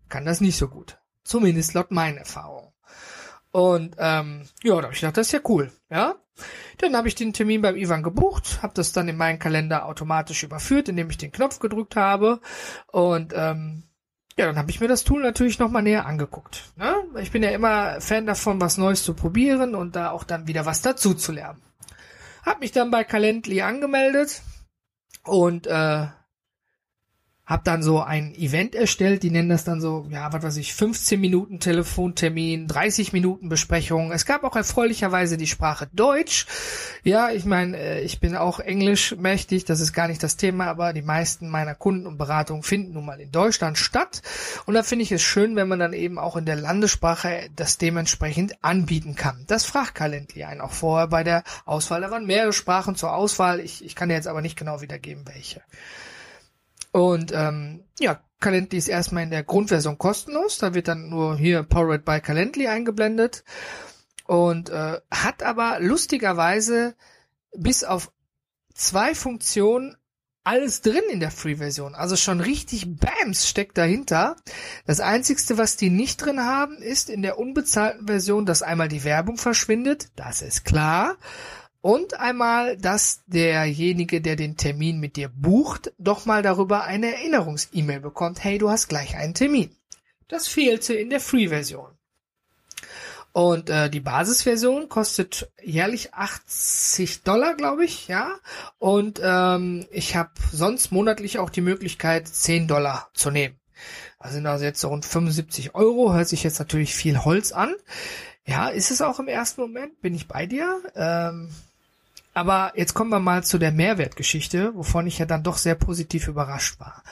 kann 0.08 0.25
das 0.25 0.40
nicht 0.40 0.56
so 0.56 0.69
gut. 0.69 0.98
Zumindest 1.25 1.75
laut 1.75 1.90
meinen 1.90 2.19
Erfahrungen. 2.19 2.72
Und 3.50 3.96
ähm, 3.98 4.48
ja, 4.62 4.76
da 4.76 4.82
habe 4.84 4.94
ich 4.94 5.00
gedacht, 5.00 5.16
das 5.16 5.26
ist 5.26 5.32
ja 5.32 5.40
cool, 5.48 5.72
ja. 5.90 6.14
Dann 6.78 6.96
habe 6.96 7.08
ich 7.08 7.16
den 7.16 7.32
Termin 7.32 7.62
beim 7.62 7.76
Ivan 7.76 8.02
gebucht, 8.02 8.60
habe 8.62 8.75
das 8.75 8.92
dann 8.92 9.08
in 9.08 9.16
meinen 9.16 9.38
Kalender 9.38 9.86
automatisch 9.86 10.44
überführt, 10.44 10.88
indem 10.88 11.10
ich 11.10 11.19
den 11.19 11.32
Knopf 11.32 11.58
gedrückt 11.58 11.96
habe. 11.96 12.40
Und 12.86 13.32
ähm, 13.34 13.82
ja, 14.36 14.46
dann 14.46 14.56
habe 14.56 14.70
ich 14.70 14.80
mir 14.80 14.86
das 14.86 15.02
Tool 15.02 15.20
natürlich 15.20 15.58
nochmal 15.58 15.82
näher 15.82 16.06
angeguckt. 16.06 16.72
Ne? 16.76 16.94
Ich 17.20 17.32
bin 17.32 17.42
ja 17.42 17.50
immer 17.50 18.00
Fan 18.00 18.25
davon, 18.25 18.60
was 18.60 18.78
Neues 18.78 19.02
zu 19.02 19.14
probieren 19.14 19.75
und 19.75 19.96
da 19.96 20.12
auch 20.12 20.22
dann 20.22 20.46
wieder 20.46 20.64
was 20.64 20.80
dazu 20.80 21.14
zu 21.14 21.32
lernen. 21.32 21.60
Hab 22.46 22.60
mich 22.60 22.70
dann 22.70 22.92
bei 22.92 23.02
Calendly 23.02 23.62
angemeldet 23.62 24.42
und 25.25 25.66
äh, 25.66 26.06
hab 27.48 27.64
dann 27.64 27.82
so 27.82 28.02
ein 28.02 28.34
Event 28.34 28.74
erstellt, 28.74 29.22
die 29.22 29.30
nennen 29.30 29.48
das 29.48 29.64
dann 29.64 29.80
so, 29.80 30.06
ja, 30.10 30.30
was 30.30 30.42
weiß 30.42 30.56
ich, 30.58 30.74
15 30.74 31.18
Minuten 31.18 31.60
Telefontermin, 31.60 32.68
30 32.68 33.14
Minuten 33.14 33.48
Besprechung. 33.48 34.12
Es 34.12 34.26
gab 34.26 34.44
auch 34.44 34.54
erfreulicherweise 34.54 35.38
die 35.38 35.46
Sprache 35.46 35.88
Deutsch. 35.94 36.44
Ja, 37.04 37.30
ich 37.30 37.46
meine, 37.46 37.78
äh, 37.78 38.00
ich 38.02 38.20
bin 38.20 38.36
auch 38.36 38.60
Englisch 38.60 39.16
mächtig, 39.16 39.64
das 39.64 39.80
ist 39.80 39.94
gar 39.94 40.08
nicht 40.08 40.22
das 40.22 40.36
Thema, 40.36 40.66
aber 40.66 40.92
die 40.92 41.00
meisten 41.00 41.49
meiner 41.49 41.75
Kunden 41.75 42.06
und 42.06 42.18
Beratungen 42.18 42.62
finden 42.62 42.92
nun 42.92 43.06
mal 43.06 43.18
in 43.18 43.32
Deutschland 43.32 43.78
statt. 43.78 44.20
Und 44.66 44.75
da 44.75 44.82
finde 44.82 45.04
ich 45.04 45.12
es 45.12 45.23
schön, 45.23 45.56
wenn 45.56 45.68
man 45.68 45.78
dann 45.78 45.94
eben 45.94 46.18
auch 46.18 46.37
in 46.37 46.44
der 46.44 46.56
Landessprache 46.56 47.49
das 47.56 47.78
dementsprechend 47.78 48.62
anbieten 48.62 49.14
kann. 49.14 49.44
Das 49.46 49.64
fragt 49.64 49.94
Calendly 49.94 50.44
einen 50.44 50.61
auch 50.61 50.73
vorher 50.73 51.06
bei 51.06 51.25
der 51.25 51.44
Auswahl. 51.64 52.02
Da 52.02 52.11
waren 52.11 52.26
mehrere 52.26 52.52
Sprachen 52.52 52.94
zur 52.94 53.14
Auswahl. 53.14 53.61
Ich, 53.61 53.82
ich 53.82 53.94
kann 53.94 54.11
jetzt 54.11 54.28
aber 54.28 54.42
nicht 54.42 54.58
genau 54.58 54.82
wiedergeben, 54.82 55.25
welche. 55.26 55.62
Und 56.92 57.33
ähm, 57.33 57.85
ja, 57.99 58.21
Calendly 58.40 58.78
ist 58.78 58.88
erstmal 58.88 59.25
in 59.25 59.30
der 59.30 59.45
Grundversion 59.45 59.99
kostenlos. 59.99 60.59
Da 60.59 60.75
wird 60.75 60.88
dann 60.88 61.09
nur 61.09 61.37
hier 61.37 61.62
Powered 61.62 62.04
by 62.04 62.21
Calendly 62.21 62.68
eingeblendet. 62.68 63.45
Und 64.26 64.71
äh, 64.71 65.00
hat 65.11 65.42
aber 65.42 65.78
lustigerweise 65.80 66.95
bis 67.57 67.85
auf 67.85 68.12
zwei 68.75 69.14
Funktionen 69.14 69.97
alles 70.45 70.80
drin 70.80 71.02
in 71.11 71.21
der 71.21 71.30
Free-Version. 71.30 71.95
Also 71.95 72.16
schon 72.16 72.40
richtig 72.40 72.97
Bams 72.97 73.47
steckt 73.47 73.76
dahinter. 73.76 74.37
Das 74.87 75.00
einzigste, 75.00 75.59
was 75.59 75.76
die 75.76 75.90
nicht 75.90 76.25
drin 76.25 76.40
haben, 76.40 76.78
ist 76.78 77.11
in 77.11 77.21
der 77.21 77.38
unbezahlten 77.38 78.07
Version, 78.07 78.47
dass 78.47 78.62
einmal 78.62 78.88
die 78.88 79.04
Werbung 79.04 79.37
verschwindet. 79.37 80.09
Das 80.16 80.40
ist 80.40 80.64
klar. 80.64 81.16
Und 81.88 82.21
einmal, 82.21 82.76
dass 82.76 83.23
derjenige, 83.28 84.21
der 84.21 84.37
den 84.37 84.59
Termin 84.59 85.00
mit 85.00 85.16
dir 85.16 85.30
bucht, 85.30 85.90
doch 85.97 86.26
mal 86.26 86.42
darüber 86.42 86.85
eine 86.85 87.14
Erinnerungs-E-Mail 87.14 88.00
bekommt. 88.00 88.45
Hey, 88.45 88.59
du 88.59 88.68
hast 88.68 88.88
gleich 88.88 89.16
einen 89.16 89.33
Termin. 89.33 89.75
Das 90.28 90.49
fehlte 90.49 90.92
in 90.92 91.09
der 91.09 91.18
Free-Version. 91.18 91.88
Und 93.33 93.71
äh, 93.71 93.88
die 93.88 94.00
Basisversion 94.00 94.90
kostet 94.90 95.50
jährlich 95.62 96.12
80 96.12 97.23
Dollar, 97.23 97.54
glaube 97.54 97.87
ich, 97.87 98.07
ja. 98.07 98.35
Und 98.78 99.18
ähm, 99.25 99.87
ich 99.90 100.14
habe 100.14 100.33
sonst 100.52 100.92
monatlich 100.92 101.38
auch 101.38 101.49
die 101.49 101.62
Möglichkeit, 101.62 102.28
10 102.28 102.68
Dollar 102.68 103.09
zu 103.14 103.30
nehmen. 103.30 103.59
Also 104.18 104.35
sind 104.35 104.47
also 104.47 104.66
jetzt 104.66 104.83
so 104.83 104.88
rund 104.88 105.07
75 105.07 105.75
Euro. 105.75 106.12
Hört 106.12 106.28
sich 106.28 106.42
jetzt 106.42 106.59
natürlich 106.59 106.95
viel 106.95 107.25
Holz 107.25 107.50
an. 107.52 107.75
Ja, 108.45 108.68
ist 108.68 108.90
es 108.90 109.00
auch 109.00 109.21
im 109.21 109.28
ersten 109.28 109.62
Moment, 109.62 110.02
bin 110.02 110.14
ich 110.14 110.28
bei 110.28 110.45
dir. 110.45 110.83
Ähm, 110.95 111.50
aber 112.38 112.73
jetzt 112.76 112.95
kommen 112.95 113.11
wir 113.11 113.18
mal 113.18 113.42
zu 113.42 113.59
der 113.59 113.73
Mehrwertgeschichte, 113.73 114.75
wovon 114.76 115.09
ich 115.09 115.18
ja 115.18 115.26
dann 115.26 115.42
doch 115.42 115.57
sehr 115.57 115.75
positiv 115.75 116.28
überrascht 116.28 116.78
war. 116.78 117.02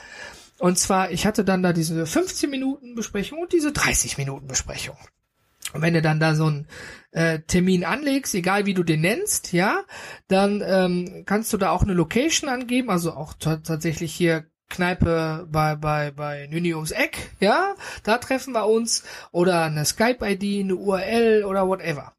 Und 0.57 0.79
zwar, 0.79 1.11
ich 1.11 1.25
hatte 1.25 1.43
dann 1.43 1.61
da 1.61 1.73
diese 1.73 2.05
15 2.05 2.49
Minuten 2.49 2.95
Besprechung 2.95 3.39
und 3.39 3.51
diese 3.51 3.73
30 3.73 4.17
Minuten 4.17 4.47
Besprechung. 4.47 4.95
Und 5.73 5.81
wenn 5.81 5.93
du 5.93 6.01
dann 6.01 6.21
da 6.21 6.33
so 6.33 6.45
einen 6.45 6.67
äh, 7.11 7.39
Termin 7.39 7.83
anlegst, 7.83 8.33
egal 8.35 8.65
wie 8.65 8.73
du 8.73 8.83
den 8.83 9.01
nennst, 9.01 9.51
ja, 9.51 9.83
dann 10.29 10.63
ähm, 10.65 11.23
kannst 11.25 11.51
du 11.51 11.57
da 11.57 11.71
auch 11.71 11.83
eine 11.83 11.93
Location 11.93 12.49
angeben, 12.49 12.89
also 12.89 13.11
auch 13.11 13.33
tatsächlich 13.33 14.13
hier 14.15 14.45
Kneipe 14.69 15.47
bei, 15.49 15.75
bei, 15.75 16.11
bei 16.11 16.47
Nüni 16.47 16.73
ums 16.73 16.91
Eck, 16.91 17.31
ja, 17.39 17.75
da 18.03 18.17
treffen 18.17 18.53
wir 18.53 18.65
uns 18.65 19.03
oder 19.31 19.63
eine 19.63 19.85
Skype-ID, 19.85 20.63
eine 20.65 20.75
URL 20.75 21.45
oder 21.45 21.67
whatever. 21.67 22.13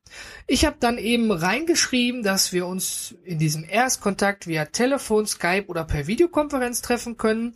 Ich 0.46 0.64
habe 0.64 0.76
dann 0.80 0.96
eben 0.96 1.30
reingeschrieben, 1.30 2.22
dass 2.22 2.52
wir 2.52 2.66
uns 2.66 3.14
in 3.24 3.38
diesem 3.38 3.64
Erstkontakt 3.68 4.46
via 4.46 4.64
Telefon, 4.64 5.26
Skype 5.26 5.66
oder 5.66 5.84
per 5.84 6.06
Videokonferenz 6.06 6.80
treffen 6.80 7.18
können 7.18 7.54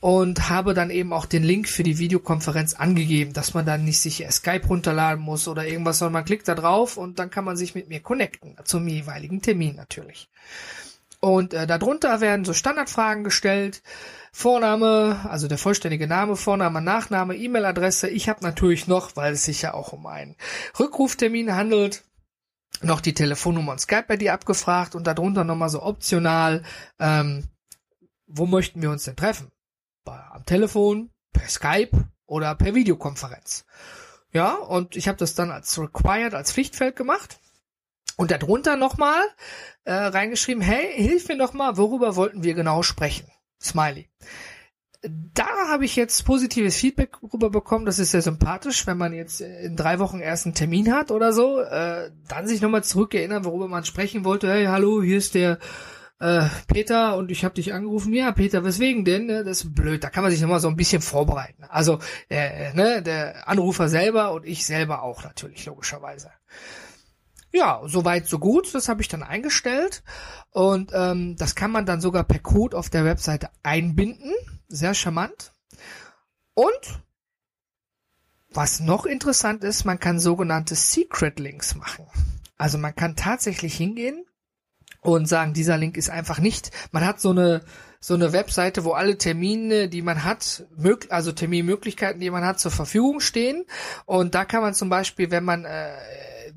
und 0.00 0.50
habe 0.50 0.74
dann 0.74 0.90
eben 0.90 1.14
auch 1.14 1.26
den 1.26 1.42
Link 1.42 1.68
für 1.68 1.82
die 1.82 1.98
Videokonferenz 1.98 2.74
angegeben, 2.74 3.32
dass 3.32 3.54
man 3.54 3.64
dann 3.64 3.84
nicht 3.84 4.00
sich 4.00 4.26
Skype 4.30 4.66
runterladen 4.66 5.24
muss 5.24 5.48
oder 5.48 5.66
irgendwas, 5.66 5.98
sondern 5.98 6.12
man 6.12 6.24
klickt 6.26 6.46
da 6.48 6.54
drauf 6.54 6.98
und 6.98 7.18
dann 7.18 7.30
kann 7.30 7.44
man 7.44 7.56
sich 7.56 7.74
mit 7.74 7.88
mir 7.88 8.00
connecten, 8.00 8.56
zum 8.64 8.86
jeweiligen 8.86 9.40
Termin 9.40 9.76
natürlich. 9.76 10.28
Und 11.20 11.54
äh, 11.54 11.66
darunter 11.66 12.20
werden 12.20 12.44
so 12.44 12.52
Standardfragen 12.52 13.24
gestellt. 13.24 13.82
Vorname, 14.38 15.26
also 15.30 15.48
der 15.48 15.56
vollständige 15.56 16.06
Name, 16.06 16.36
Vorname, 16.36 16.82
Nachname, 16.82 17.34
E-Mail-Adresse. 17.36 18.10
Ich 18.10 18.28
habe 18.28 18.44
natürlich 18.44 18.86
noch, 18.86 19.16
weil 19.16 19.32
es 19.32 19.44
sich 19.46 19.62
ja 19.62 19.72
auch 19.72 19.94
um 19.94 20.04
einen 20.04 20.36
Rückruftermin 20.78 21.56
handelt, 21.56 22.04
noch 22.82 23.00
die 23.00 23.14
Telefonnummer 23.14 23.72
und 23.72 23.80
Skype 23.80 24.04
bei 24.06 24.18
dir 24.18 24.34
abgefragt 24.34 24.94
und 24.94 25.06
darunter 25.06 25.42
nochmal 25.42 25.70
so 25.70 25.82
optional, 25.82 26.62
ähm, 26.98 27.48
wo 28.26 28.44
möchten 28.44 28.82
wir 28.82 28.90
uns 28.90 29.04
denn 29.04 29.16
treffen? 29.16 29.50
Am 30.04 30.44
Telefon, 30.44 31.08
per 31.32 31.48
Skype 31.48 32.04
oder 32.26 32.54
per 32.56 32.74
Videokonferenz. 32.74 33.64
Ja, 34.34 34.52
und 34.56 34.96
ich 34.96 35.08
habe 35.08 35.16
das 35.16 35.34
dann 35.34 35.50
als 35.50 35.78
required, 35.78 36.34
als 36.34 36.52
Pflichtfeld 36.52 36.94
gemacht. 36.94 37.38
Und 38.18 38.30
darunter 38.30 38.76
nochmal 38.76 39.22
äh, 39.84 39.94
reingeschrieben, 39.94 40.62
hey, 40.62 40.92
hilf 40.94 41.26
mir 41.28 41.38
doch 41.38 41.54
mal, 41.54 41.78
worüber 41.78 42.16
wollten 42.16 42.42
wir 42.42 42.52
genau 42.52 42.82
sprechen? 42.82 43.30
Smiley. 43.60 44.08
Da 45.02 45.46
habe 45.68 45.84
ich 45.84 45.94
jetzt 45.94 46.24
positives 46.24 46.76
Feedback 46.76 47.18
rüber 47.32 47.50
bekommen. 47.50 47.86
Das 47.86 47.98
ist 47.98 48.10
sehr 48.10 48.22
sympathisch, 48.22 48.86
wenn 48.86 48.98
man 48.98 49.12
jetzt 49.12 49.40
in 49.40 49.76
drei 49.76 49.98
Wochen 49.98 50.20
erst 50.20 50.46
einen 50.46 50.54
Termin 50.54 50.92
hat 50.92 51.10
oder 51.10 51.32
so, 51.32 51.60
äh, 51.60 52.10
dann 52.28 52.48
sich 52.48 52.60
nochmal 52.60 52.82
zurückerinnern, 52.82 53.44
worüber 53.44 53.68
man 53.68 53.84
sprechen 53.84 54.24
wollte. 54.24 54.50
Hey, 54.50 54.64
hallo, 54.66 55.02
hier 55.02 55.18
ist 55.18 55.34
der 55.34 55.58
äh, 56.18 56.46
Peter 56.66 57.16
und 57.16 57.30
ich 57.30 57.44
habe 57.44 57.54
dich 57.54 57.74
angerufen. 57.74 58.12
Ja, 58.14 58.32
Peter, 58.32 58.64
weswegen 58.64 59.04
denn? 59.04 59.26
Ne, 59.26 59.44
das 59.44 59.64
ist 59.64 59.74
blöd. 59.74 60.02
Da 60.02 60.10
kann 60.10 60.22
man 60.22 60.32
sich 60.32 60.40
nochmal 60.40 60.60
so 60.60 60.68
ein 60.68 60.76
bisschen 60.76 61.02
vorbereiten. 61.02 61.64
Also 61.68 61.98
äh, 62.28 62.72
ne, 62.74 63.02
der 63.02 63.48
Anrufer 63.48 63.88
selber 63.88 64.32
und 64.32 64.46
ich 64.46 64.64
selber 64.64 65.02
auch 65.02 65.22
natürlich, 65.24 65.66
logischerweise. 65.66 66.30
Ja, 67.52 67.80
soweit 67.86 68.26
so 68.26 68.38
gut. 68.38 68.74
Das 68.74 68.88
habe 68.88 69.02
ich 69.02 69.08
dann 69.08 69.22
eingestellt 69.22 70.02
und 70.50 70.90
ähm, 70.94 71.36
das 71.36 71.54
kann 71.54 71.70
man 71.70 71.86
dann 71.86 72.00
sogar 72.00 72.24
per 72.24 72.40
Code 72.40 72.76
auf 72.76 72.90
der 72.90 73.04
Webseite 73.04 73.50
einbinden. 73.62 74.32
Sehr 74.68 74.94
charmant. 74.94 75.52
Und 76.54 77.02
was 78.50 78.80
noch 78.80 79.06
interessant 79.06 79.64
ist, 79.64 79.84
man 79.84 80.00
kann 80.00 80.18
sogenannte 80.18 80.74
Secret 80.74 81.38
Links 81.38 81.74
machen. 81.74 82.06
Also 82.56 82.78
man 82.78 82.94
kann 82.94 83.16
tatsächlich 83.16 83.76
hingehen 83.76 84.24
und 85.02 85.26
sagen, 85.26 85.52
dieser 85.52 85.76
Link 85.76 85.96
ist 85.96 86.10
einfach 86.10 86.38
nicht. 86.38 86.70
Man 86.90 87.06
hat 87.06 87.20
so 87.20 87.30
eine 87.30 87.62
so 88.00 88.14
eine 88.14 88.32
Webseite, 88.32 88.84
wo 88.84 88.92
alle 88.92 89.18
Termine, 89.18 89.88
die 89.88 90.02
man 90.02 90.22
hat, 90.22 90.64
mög 90.76 91.08
also 91.10 91.32
Terminmöglichkeiten, 91.32 92.20
die 92.20 92.30
man 92.30 92.44
hat, 92.44 92.60
zur 92.60 92.70
Verfügung 92.70 93.18
stehen. 93.18 93.64
Und 94.04 94.34
da 94.34 94.44
kann 94.44 94.62
man 94.62 94.74
zum 94.74 94.88
Beispiel, 94.88 95.30
wenn 95.30 95.44
man 95.44 95.64
äh, 95.64 95.90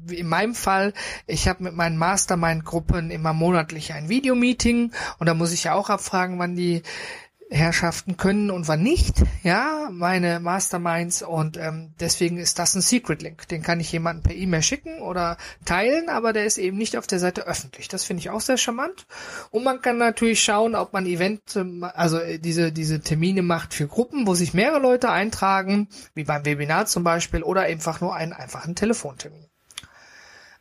in 0.10 0.28
meinem 0.28 0.56
Fall, 0.56 0.94
ich 1.28 1.48
habe 1.48 1.64
mit 1.64 1.76
meinen 1.76 1.98
Mastermind-Gruppen 1.98 3.12
immer 3.12 3.34
monatlich 3.34 3.94
ein 3.94 4.10
Videomeeting 4.10 4.92
und 5.18 5.28
da 5.28 5.34
muss 5.34 5.54
ich 5.54 5.66
ja 5.66 5.74
auch 5.74 5.90
abfragen, 5.90 6.40
wann 6.40 6.56
die 6.56 6.84
Herrschaften 7.52 8.16
können 8.16 8.52
und 8.52 8.68
wann 8.68 8.84
nicht, 8.84 9.24
ja, 9.42 9.90
meine 9.92 10.40
Masterminds 10.40 11.24
und 11.24 11.58
ähm, 11.58 11.94
deswegen 12.00 12.38
ist 12.38 12.60
das 12.60 12.76
ein 12.76 12.82
Secret 12.82 13.24
Link. 13.24 13.48
Den 13.48 13.64
kann 13.64 13.80
ich 13.80 13.92
jemandem 13.92 14.24
per 14.24 14.36
E-Mail 14.36 14.62
schicken 14.62 15.00
oder 15.02 15.38
teilen, 15.66 16.10
aber 16.10 16.32
der 16.32 16.46
ist 16.46 16.60
eben 16.60 16.78
nicht 16.78 16.96
auf 16.96 17.08
der 17.08 17.18
Seite 17.18 17.48
öffentlich. 17.48 17.88
Das 17.88 18.04
finde 18.04 18.22
ich 18.22 18.30
auch 18.30 18.42
sehr 18.42 18.58
charmant. 18.58 19.08
Und 19.50 19.64
man 19.64 19.82
kann 19.82 19.98
natürlich 19.98 20.44
schauen, 20.44 20.76
ob 20.76 20.94
man 20.94 21.08
Event, 21.08 21.60
also 21.82 22.20
äh, 22.20 22.38
diese, 22.38 22.72
diese 22.72 23.02
Termine 23.02 23.42
macht 23.42 23.74
für 23.74 23.88
Gruppen, 23.88 24.28
wo 24.28 24.36
sich 24.36 24.54
mehrere 24.54 24.80
Leute 24.80 25.10
eintragen, 25.10 25.90
wie 26.14 26.26
beim 26.26 26.46
Webinar 26.46 26.86
zum 26.86 27.04
Beispiel, 27.04 27.42
oder 27.42 27.62
einfach 27.62 28.00
nur 28.00 28.16
einen 28.16 28.34
einfachen 28.34 28.76
Telefontermin. 28.76 29.50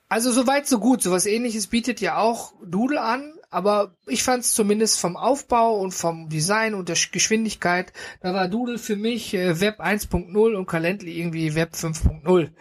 Also 0.08 0.32
soweit 0.32 0.66
so 0.66 0.78
gut. 0.78 1.02
Sowas 1.02 1.26
ähnliches 1.26 1.66
bietet 1.66 2.00
ja 2.00 2.16
auch 2.16 2.54
Doodle 2.64 3.00
an, 3.00 3.34
aber 3.50 3.94
ich 4.06 4.22
fand 4.22 4.42
es 4.44 4.54
zumindest 4.54 4.98
vom 4.98 5.16
Aufbau 5.16 5.78
und 5.78 5.92
vom 5.92 6.28
Design 6.28 6.74
und 6.74 6.88
der 6.88 6.96
Geschwindigkeit, 7.12 7.92
da 8.20 8.32
war 8.32 8.48
Doodle 8.48 8.78
für 8.78 8.96
mich 8.96 9.34
äh, 9.34 9.60
Web 9.60 9.80
1.0 9.80 10.54
und 10.54 10.66
Calendly 10.66 11.18
irgendwie 11.18 11.54
Web 11.54 11.74
5.0. 11.74 12.52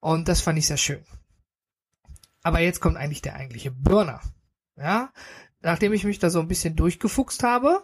Und 0.00 0.28
das 0.28 0.40
fand 0.40 0.58
ich 0.58 0.66
sehr 0.66 0.76
schön. 0.76 1.04
Aber 2.42 2.60
jetzt 2.60 2.80
kommt 2.80 2.96
eigentlich 2.96 3.22
der 3.22 3.34
eigentliche 3.34 3.72
Burner. 3.72 4.20
Ja, 4.76 5.12
nachdem 5.62 5.92
ich 5.92 6.04
mich 6.04 6.18
da 6.18 6.30
so 6.30 6.38
ein 6.38 6.48
bisschen 6.48 6.76
durchgefuchst 6.76 7.42
habe, 7.42 7.82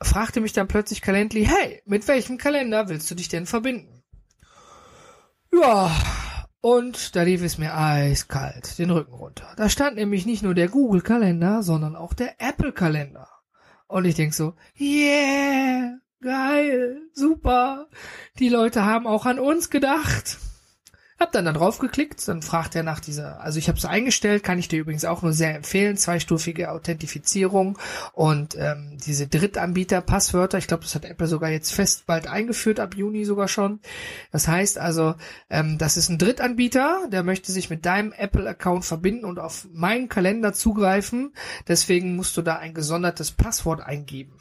fragte 0.00 0.40
mich 0.40 0.52
dann 0.52 0.68
plötzlich 0.68 1.02
Calendly, 1.02 1.44
hey, 1.44 1.82
mit 1.84 2.06
welchem 2.06 2.38
Kalender 2.38 2.88
willst 2.88 3.10
du 3.10 3.14
dich 3.14 3.28
denn 3.28 3.46
verbinden? 3.46 4.04
Ja, 5.52 5.90
und 6.60 7.14
da 7.14 7.22
lief 7.22 7.42
es 7.42 7.58
mir 7.58 7.76
eiskalt 7.76 8.78
den 8.78 8.90
Rücken 8.90 9.14
runter. 9.14 9.52
Da 9.56 9.68
stand 9.68 9.96
nämlich 9.96 10.26
nicht 10.26 10.42
nur 10.42 10.54
der 10.54 10.68
Google-Kalender, 10.68 11.62
sondern 11.62 11.96
auch 11.96 12.14
der 12.14 12.40
Apple-Kalender. 12.40 13.28
Und 13.86 14.04
ich 14.04 14.16
denk 14.16 14.34
so, 14.34 14.54
yeah, 14.78 15.98
geil, 16.20 17.00
super. 17.12 17.88
Die 18.38 18.48
Leute 18.48 18.84
haben 18.84 19.06
auch 19.06 19.24
an 19.24 19.38
uns 19.38 19.70
gedacht. 19.70 20.38
Hab 21.18 21.32
dann 21.32 21.46
da 21.46 21.52
drauf 21.52 21.80
geklickt, 21.80 22.26
dann 22.28 22.42
fragt 22.42 22.76
er 22.76 22.84
nach 22.84 23.00
dieser, 23.00 23.40
also 23.40 23.58
ich 23.58 23.68
habe 23.68 23.76
es 23.76 23.84
eingestellt, 23.84 24.44
kann 24.44 24.58
ich 24.58 24.68
dir 24.68 24.78
übrigens 24.78 25.04
auch 25.04 25.22
nur 25.22 25.32
sehr 25.32 25.56
empfehlen, 25.56 25.96
zweistufige 25.96 26.70
Authentifizierung 26.70 27.76
und 28.12 28.54
ähm, 28.56 28.98
diese 29.04 29.26
Drittanbieter-Passwörter, 29.26 30.58
ich 30.58 30.68
glaube, 30.68 30.84
das 30.84 30.94
hat 30.94 31.04
Apple 31.04 31.26
sogar 31.26 31.50
jetzt 31.50 31.72
fest 31.72 32.06
bald 32.06 32.28
eingeführt, 32.28 32.78
ab 32.78 32.94
Juni 32.94 33.24
sogar 33.24 33.48
schon. 33.48 33.80
Das 34.30 34.46
heißt 34.46 34.78
also, 34.78 35.16
ähm, 35.50 35.76
das 35.76 35.96
ist 35.96 36.08
ein 36.08 36.18
Drittanbieter, 36.18 37.08
der 37.10 37.24
möchte 37.24 37.50
sich 37.50 37.68
mit 37.68 37.84
deinem 37.84 38.12
Apple-Account 38.12 38.84
verbinden 38.84 39.24
und 39.24 39.40
auf 39.40 39.66
meinen 39.72 40.08
Kalender 40.08 40.52
zugreifen, 40.52 41.32
deswegen 41.66 42.14
musst 42.14 42.36
du 42.36 42.42
da 42.42 42.58
ein 42.58 42.74
gesondertes 42.74 43.32
Passwort 43.32 43.80
eingeben 43.80 44.34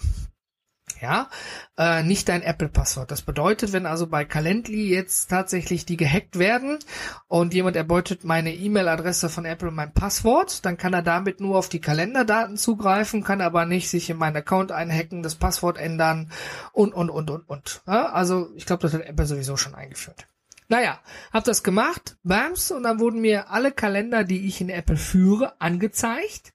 ja, 1.02 1.30
äh, 1.78 2.04
nicht 2.04 2.30
dein 2.30 2.42
Apple-Passwort. 2.42 3.12
Das 3.12 3.22
bedeutet, 3.22 3.74
wenn 3.74 3.86
also 3.86 4.08
bei 4.08 4.26
Calendly 4.26 4.90
jetzt 4.90 5.28
tatsächlich 5.30 5.86
die 5.86 5.98
gehackt 5.98 6.40
werden 6.40 6.80
und 7.28 7.54
jemand 7.54 7.76
erbeutet 7.76 8.24
meine 8.24 8.54
E-Mail-Adresse 8.54 9.30
von 9.30 9.46
Apple 9.46 9.70
und 9.70 9.76
mein 9.76 9.94
Passwort, 9.94 10.66
dann 10.66 10.78
kann 10.78 10.94
er 10.94 11.02
damit 11.02 11.40
nur 11.40 11.58
auf 11.58 11.70
die 11.70 11.82
Kalenderdaten 11.82 12.58
zugreifen, 12.58 13.24
kann 13.24 13.42
aber 13.42 13.66
nicht 13.66 13.90
sich 13.90 14.10
in 14.10 14.18
meinen 14.18 14.38
Account 14.38 14.72
einhacken, 14.72 15.24
das 15.24 15.36
Passwort 15.36 15.78
ändern 15.78 16.32
und, 16.74 16.94
und, 16.94 17.10
und, 17.10 17.30
und, 17.30 17.50
und. 17.50 17.82
Ja, 17.88 18.12
also 18.12 18.50
ich 18.56 18.66
glaube, 18.66 18.82
das 18.82 18.94
hat 18.94 19.02
Apple 19.02 19.26
sowieso 19.26 19.58
schon 19.58 19.76
eingeführt. 19.76 20.28
Naja, 20.70 21.00
hab 21.32 21.46
das 21.46 21.64
gemacht, 21.64 22.18
bams, 22.24 22.72
und 22.72 22.84
dann 22.84 23.00
wurden 23.00 23.22
mir 23.22 23.50
alle 23.52 23.72
Kalender, 23.72 24.26
die 24.26 24.48
ich 24.48 24.60
in 24.60 24.70
Apple 24.70 24.98
führe, 24.98 25.60
angezeigt 25.62 26.54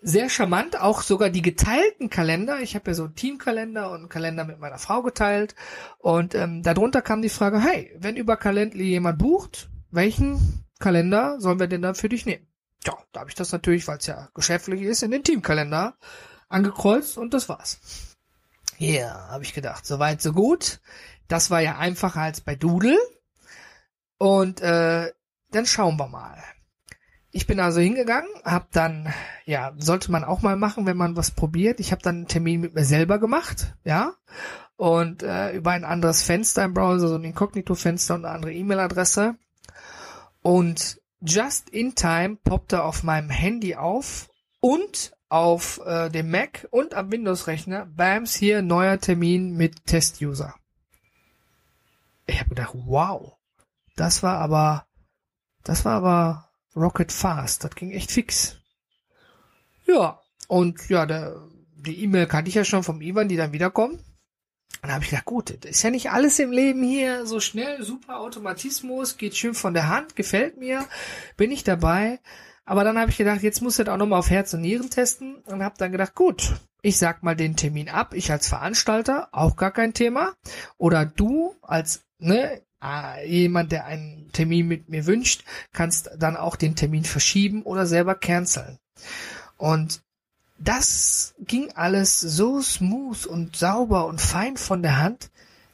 sehr 0.00 0.28
charmant, 0.28 0.80
auch 0.80 1.02
sogar 1.02 1.30
die 1.30 1.42
geteilten 1.42 2.08
Kalender. 2.10 2.60
Ich 2.60 2.74
habe 2.74 2.90
ja 2.90 2.94
so 2.94 3.04
einen 3.04 3.14
Teamkalender 3.14 3.90
und 3.90 3.96
einen 3.96 4.08
Kalender 4.08 4.44
mit 4.44 4.58
meiner 4.58 4.78
Frau 4.78 5.02
geteilt. 5.02 5.54
Und 5.98 6.34
ähm, 6.34 6.62
darunter 6.62 7.02
kam 7.02 7.22
die 7.22 7.28
Frage, 7.28 7.60
hey, 7.60 7.94
wenn 7.98 8.16
über 8.16 8.36
Calendly 8.36 8.84
jemand 8.84 9.18
bucht, 9.18 9.68
welchen 9.90 10.64
Kalender 10.78 11.40
sollen 11.40 11.58
wir 11.58 11.66
denn 11.66 11.82
dann 11.82 11.94
für 11.94 12.08
dich 12.08 12.26
nehmen? 12.26 12.46
Ja, 12.86 12.96
da 13.12 13.20
habe 13.20 13.30
ich 13.30 13.36
das 13.36 13.50
natürlich, 13.50 13.88
weil 13.88 13.98
es 13.98 14.06
ja 14.06 14.28
geschäftlich 14.34 14.82
ist, 14.82 15.02
in 15.02 15.10
den 15.10 15.24
Teamkalender 15.24 15.96
angekreuzt 16.48 17.18
und 17.18 17.34
das 17.34 17.48
war's. 17.48 17.80
Ja, 18.78 18.92
yeah, 18.92 19.28
habe 19.30 19.42
ich 19.42 19.54
gedacht, 19.54 19.84
soweit 19.84 20.22
so 20.22 20.32
gut. 20.32 20.80
Das 21.26 21.50
war 21.50 21.60
ja 21.60 21.78
einfacher 21.78 22.20
als 22.20 22.40
bei 22.40 22.54
Doodle. 22.54 22.96
Und 24.18 24.60
äh, 24.60 25.12
dann 25.50 25.66
schauen 25.66 25.98
wir 25.98 26.06
mal. 26.06 26.42
Ich 27.38 27.46
bin 27.46 27.60
also 27.60 27.78
hingegangen, 27.78 28.28
habe 28.44 28.66
dann, 28.72 29.14
ja, 29.44 29.72
sollte 29.78 30.10
man 30.10 30.24
auch 30.24 30.42
mal 30.42 30.56
machen, 30.56 30.86
wenn 30.86 30.96
man 30.96 31.14
was 31.14 31.30
probiert. 31.30 31.78
Ich 31.78 31.92
habe 31.92 32.02
dann 32.02 32.16
einen 32.16 32.26
Termin 32.26 32.60
mit 32.60 32.74
mir 32.74 32.84
selber 32.84 33.20
gemacht, 33.20 33.76
ja, 33.84 34.14
und 34.76 35.22
äh, 35.22 35.52
über 35.52 35.70
ein 35.70 35.84
anderes 35.84 36.24
Fenster 36.24 36.64
im 36.64 36.74
Browser, 36.74 37.06
so 37.06 37.14
ein 37.14 37.22
Inkognito-Fenster 37.22 38.16
und 38.16 38.24
eine 38.24 38.34
andere 38.34 38.52
E-Mail-Adresse. 38.54 39.36
Und 40.42 41.00
just 41.20 41.70
in 41.70 41.94
time 41.94 42.38
poppte 42.42 42.82
auf 42.82 43.04
meinem 43.04 43.30
Handy 43.30 43.76
auf 43.76 44.28
und 44.58 45.12
auf 45.28 45.80
äh, 45.86 46.10
dem 46.10 46.32
Mac 46.32 46.66
und 46.72 46.94
am 46.94 47.12
Windows-Rechner, 47.12 47.86
bams, 47.86 48.34
hier 48.34 48.62
neuer 48.62 48.98
Termin 48.98 49.56
mit 49.56 49.86
Test-User. 49.86 50.56
Ich 52.26 52.40
habe 52.40 52.48
gedacht, 52.48 52.74
wow, 52.74 53.36
das 53.94 54.24
war 54.24 54.38
aber, 54.38 54.88
das 55.62 55.84
war 55.84 55.98
aber 55.98 56.47
Rocket 56.78 57.12
Fast. 57.12 57.64
Das 57.64 57.74
ging 57.74 57.90
echt 57.90 58.10
fix. 58.10 58.56
Ja, 59.86 60.20
und 60.48 60.88
ja, 60.88 61.06
der, 61.06 61.48
die 61.76 62.02
E-Mail 62.02 62.26
kannte 62.26 62.48
ich 62.48 62.54
ja 62.54 62.64
schon 62.64 62.82
vom 62.82 63.00
Ivan, 63.00 63.28
die 63.28 63.36
dann 63.36 63.52
wiederkommen. 63.52 64.00
Und 64.82 64.88
da 64.88 64.94
habe 64.94 65.04
ich 65.04 65.10
gedacht, 65.10 65.24
gut, 65.24 65.64
das 65.64 65.70
ist 65.70 65.82
ja 65.82 65.90
nicht 65.90 66.10
alles 66.10 66.38
im 66.38 66.52
Leben 66.52 66.82
hier 66.82 67.26
so 67.26 67.40
schnell, 67.40 67.82
super 67.82 68.20
Automatismus, 68.20 69.16
geht 69.16 69.36
schön 69.36 69.54
von 69.54 69.74
der 69.74 69.88
Hand, 69.88 70.14
gefällt 70.14 70.56
mir, 70.56 70.86
bin 71.36 71.50
ich 71.50 71.64
dabei. 71.64 72.20
Aber 72.64 72.84
dann 72.84 72.98
habe 72.98 73.10
ich 73.10 73.16
gedacht, 73.16 73.42
jetzt 73.42 73.62
muss 73.62 73.78
ich 73.78 73.88
auch 73.88 73.96
nochmal 73.96 74.18
auf 74.18 74.30
Herz 74.30 74.52
und 74.52 74.60
Nieren 74.60 74.90
testen 74.90 75.36
und 75.46 75.64
habe 75.64 75.74
dann 75.78 75.90
gedacht, 75.90 76.14
gut, 76.14 76.60
ich 76.82 76.98
sag 76.98 77.22
mal 77.22 77.34
den 77.34 77.56
Termin 77.56 77.88
ab, 77.88 78.12
ich 78.14 78.30
als 78.30 78.46
Veranstalter, 78.46 79.28
auch 79.32 79.56
gar 79.56 79.72
kein 79.72 79.94
Thema. 79.94 80.34
Oder 80.76 81.06
du 81.06 81.56
als 81.62 82.02
ne, 82.18 82.60
äh, 82.82 83.28
jemand, 83.28 83.72
der 83.72 83.86
einen 83.86 84.30
Termin 84.32 84.68
mit 84.68 84.88
mir 84.88 85.06
wünscht, 85.06 85.44
kannst 85.72 86.10
dann 86.18 86.36
auch 86.36 86.56
den 86.56 86.76
Termin 86.76 87.04
verschieben 87.04 87.62
oder 87.62 87.86
selber 87.86 88.14
canceln. 88.14 88.78
Und 89.56 90.02
das 90.58 91.34
ging 91.38 91.72
alles 91.74 92.20
so 92.20 92.60
smooth 92.60 93.26
und 93.26 93.56
sauber 93.56 94.06
und 94.06 94.20
fein 94.20 94.56
von 94.56 94.82
der 94.82 94.98
Hand, 94.98 95.30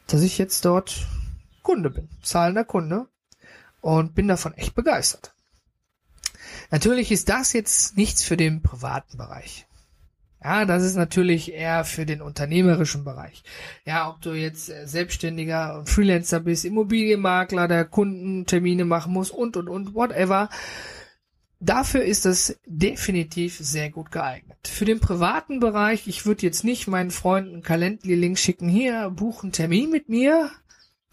dass 0.07 0.23
ich 0.23 0.39
jetzt 0.39 0.65
dort 0.65 1.07
Kunde 1.63 1.91
bin, 1.91 2.09
zahlender 2.23 2.65
Kunde 2.65 3.09
und 3.81 4.15
bin 4.15 4.29
davon 4.29 4.55
echt 4.55 4.75
begeistert. 4.75 5.35
Natürlich 6.71 7.11
ist 7.13 7.29
das 7.29 7.53
jetzt 7.53 7.97
nichts 7.97 8.23
für 8.23 8.37
den 8.37 8.63
privaten 8.63 9.17
Bereich. 9.17 9.67
Ja, 10.45 10.67
das 10.67 10.83
ist 10.83 10.95
natürlich 10.95 11.53
eher 11.55 11.87
für 11.87 12.05
den 12.05 12.21
unternehmerischen 12.21 13.03
Bereich. 13.03 13.43
Ja, 13.87 14.11
ob 14.11 14.21
du 14.21 14.35
jetzt 14.35 14.69
äh, 14.69 14.87
Selbstständiger 14.87 15.79
und 15.79 15.89
Freelancer 15.89 16.41
bist, 16.41 16.67
Immobilienmakler, 16.67 17.67
der 17.67 17.87
Kundentermine 17.87 18.85
machen 18.85 19.15
muss 19.15 19.31
und, 19.31 19.57
und, 19.57 19.71
und, 19.71 19.95
whatever. 19.95 20.51
Dafür 21.61 22.05
ist 22.05 22.27
es 22.27 22.61
definitiv 22.67 23.57
sehr 23.59 23.89
gut 23.89 24.11
geeignet. 24.11 24.59
Für 24.67 24.85
den 24.85 25.01
privaten 25.01 25.61
Bereich, 25.61 26.07
ich 26.09 26.27
würde 26.27 26.43
jetzt 26.43 26.63
nicht 26.63 26.89
meinen 26.89 27.11
Freunden 27.11 27.63
Calendly-Link 27.63 28.39
schicken, 28.39 28.69
hier, 28.69 29.09
buchen 29.09 29.51
Termin 29.51 29.89
mit 29.89 30.11
mir. 30.11 30.51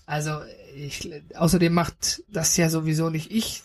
Also, 0.05 0.41
ich, 0.75 1.09
außerdem 1.35 1.73
macht 1.73 2.23
das 2.27 2.57
ja 2.57 2.69
sowieso 2.69 3.09
nicht 3.09 3.31
ich. 3.31 3.63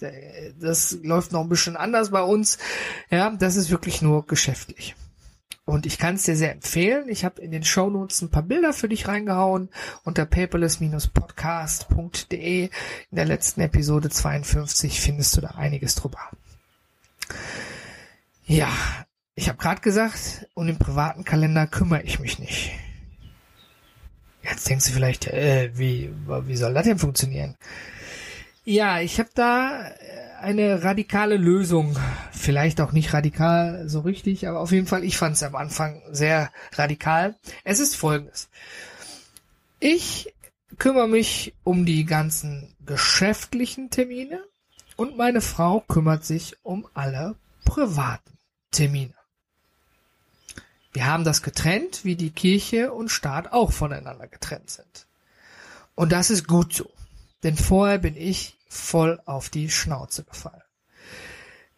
Das 0.61 0.97
läuft 1.03 1.33
noch 1.33 1.41
ein 1.41 1.49
bisschen 1.49 1.77
anders 1.77 2.11
bei 2.11 2.23
uns. 2.23 2.59
Ja, 3.11 3.31
das 3.31 3.57
ist 3.57 3.71
wirklich 3.71 4.01
nur 4.01 4.27
geschäftlich. 4.27 4.95
Und 5.67 5.85
ich 5.85 5.99
kann 5.99 6.15
es 6.15 6.23
dir 6.23 6.37
sehr 6.37 6.53
empfehlen. 6.53 7.09
Ich 7.09 7.25
habe 7.25 7.43
in 7.43 7.51
den 7.51 7.65
Show 7.65 7.91
Notes 7.91 8.23
ein 8.23 8.31
paar 8.31 8.45
Bilder 8.45 8.73
für 8.73 8.89
dich 8.89 9.09
reingehauen 9.09 9.69
unter 10.05 10.25
paperless-podcast.de. 10.25 12.65
In 12.65 12.71
der 13.11 13.25
letzten 13.25 13.61
Episode 13.61 14.09
52 14.09 15.01
findest 15.01 15.37
du 15.37 15.41
da 15.41 15.57
einiges 15.57 15.97
drüber. 15.97 16.21
Ja, 18.47 18.69
ich 19.35 19.49
habe 19.49 19.59
gerade 19.59 19.81
gesagt, 19.81 20.47
um 20.55 20.69
den 20.69 20.79
privaten 20.79 21.25
Kalender 21.25 21.67
kümmere 21.67 22.05
ich 22.05 22.21
mich 22.21 22.39
nicht. 22.39 22.71
Jetzt 24.45 24.71
denkst 24.71 24.87
du 24.87 24.93
vielleicht, 24.93 25.27
äh, 25.27 25.73
wie, 25.75 26.13
wie 26.27 26.57
soll 26.57 26.75
das 26.75 26.85
denn 26.85 27.01
funktionieren? 27.01 27.57
Ja, 28.65 29.01
ich 29.01 29.19
habe 29.19 29.31
da 29.35 29.89
äh, 29.89 29.95
eine 30.41 30.85
radikale 30.85 31.37
Lösung. 31.37 31.99
Vielleicht 32.47 32.81
auch 32.81 32.93
nicht 32.93 33.13
radikal 33.13 33.89
so 33.89 33.99
richtig, 33.99 34.47
aber 34.47 34.61
auf 34.61 34.71
jeden 34.71 34.87
Fall, 34.87 35.03
ich 35.03 35.17
fand 35.17 35.35
es 35.35 35.43
am 35.43 35.57
Anfang 35.57 36.01
sehr 36.13 36.53
radikal. 36.75 37.35
Es 37.65 37.81
ist 37.81 37.97
folgendes. 37.97 38.51
Ich 39.81 40.33
kümmere 40.79 41.09
mich 41.09 41.55
um 41.65 41.85
die 41.85 42.05
ganzen 42.05 42.73
geschäftlichen 42.87 43.91
Termine 43.91 44.45
und 44.95 45.17
meine 45.17 45.41
Frau 45.41 45.81
kümmert 45.81 46.25
sich 46.25 46.57
um 46.63 46.87
alle 46.95 47.35
privaten 47.65 48.39
Termine. 48.71 49.15
Wir 50.93 51.07
haben 51.07 51.25
das 51.25 51.43
getrennt, 51.43 52.05
wie 52.05 52.15
die 52.15 52.31
Kirche 52.31 52.93
und 52.93 53.09
Staat 53.09 53.53
auch 53.53 53.73
voneinander 53.73 54.29
getrennt 54.29 54.71
sind. 54.71 55.09
Und 55.97 56.13
das 56.13 56.31
ist 56.31 56.47
gut 56.47 56.73
so. 56.73 56.89
Denn 57.43 57.57
vorher 57.57 57.99
bin 57.99 58.17
ich 58.17 58.57
voll 58.69 59.21
auf 59.27 59.49
die 59.49 59.69
Schnauze 59.69 60.23
gefallen. 60.23 60.63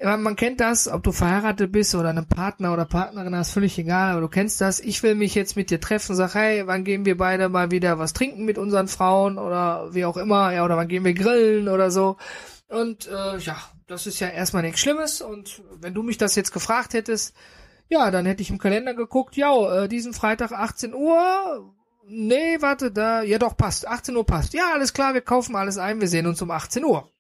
Man 0.01 0.37
kennt 0.37 0.61
das, 0.61 0.87
ob 0.87 1.03
du 1.03 1.11
verheiratet 1.11 1.73
bist 1.73 1.93
oder 1.97 2.11
einen 2.11 2.29
Partner 2.29 2.73
oder 2.73 2.85
Partnerin 2.85 3.35
hast, 3.35 3.51
völlig 3.51 3.77
egal, 3.79 4.13
aber 4.13 4.21
du 4.21 4.29
kennst 4.29 4.61
das. 4.61 4.79
Ich 4.79 5.03
will 5.03 5.17
mich 5.17 5.35
jetzt 5.35 5.57
mit 5.57 5.71
dir 5.71 5.81
treffen, 5.81 6.15
sag, 6.15 6.35
hey, 6.35 6.69
wann 6.69 6.85
gehen 6.85 7.05
wir 7.05 7.17
beide 7.17 7.49
mal 7.49 7.73
wieder 7.73 7.99
was 7.99 8.13
trinken 8.13 8.45
mit 8.45 8.59
unseren 8.59 8.87
Frauen 8.87 9.39
oder 9.39 9.93
wie 9.93 10.05
auch 10.05 10.17
immer, 10.17 10.53
ja, 10.53 10.65
oder 10.65 10.77
wann 10.77 10.87
gehen 10.87 11.05
wir 11.05 11.15
grillen 11.15 11.69
oder 11.69 11.91
so. 11.91 12.17
Und 12.69 13.09
äh, 13.09 13.39
ja, 13.39 13.57
das 13.89 14.07
ist 14.07 14.21
ja 14.21 14.29
erstmal 14.29 14.63
nichts 14.63 14.79
Schlimmes. 14.81 15.21
Und 15.21 15.63
wenn 15.81 15.95
du 15.95 16.05
mich 16.05 16.17
das 16.17 16.37
jetzt 16.37 16.53
gefragt 16.53 16.95
hättest, 16.95 17.35
ja, 17.89 18.13
dann 18.13 18.27
hätte 18.27 18.43
ich 18.43 18.51
im 18.51 18.59
Kalender 18.59 18.95
geguckt, 18.95 19.37
ja, 19.37 19.85
äh, 19.85 19.89
diesen 19.89 20.13
Freitag 20.13 20.53
18 20.53 20.95
Uhr. 20.95 21.75
Nee, 22.07 22.61
warte, 22.61 22.93
da, 22.93 23.23
ja 23.23 23.39
doch, 23.39 23.57
passt. 23.57 23.89
18 23.89 24.17
Uhr 24.17 24.25
passt. 24.25 24.55
Ja, 24.55 24.73
alles 24.75 24.93
klar, 24.93 25.15
wir 25.15 25.23
kaufen 25.23 25.57
alles 25.57 25.77
ein, 25.77 26.01
wir 26.01 26.09
sehen 26.09 26.27
uns 26.27 26.41
um 26.41 26.51
18 26.53 26.85
Uhr. 26.85 27.11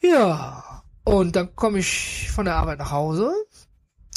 Ja, 0.00 0.71
und 1.04 1.36
dann 1.36 1.54
komme 1.56 1.78
ich 1.78 2.30
von 2.30 2.44
der 2.44 2.56
Arbeit 2.56 2.78
nach 2.78 2.90
Hause 2.90 3.32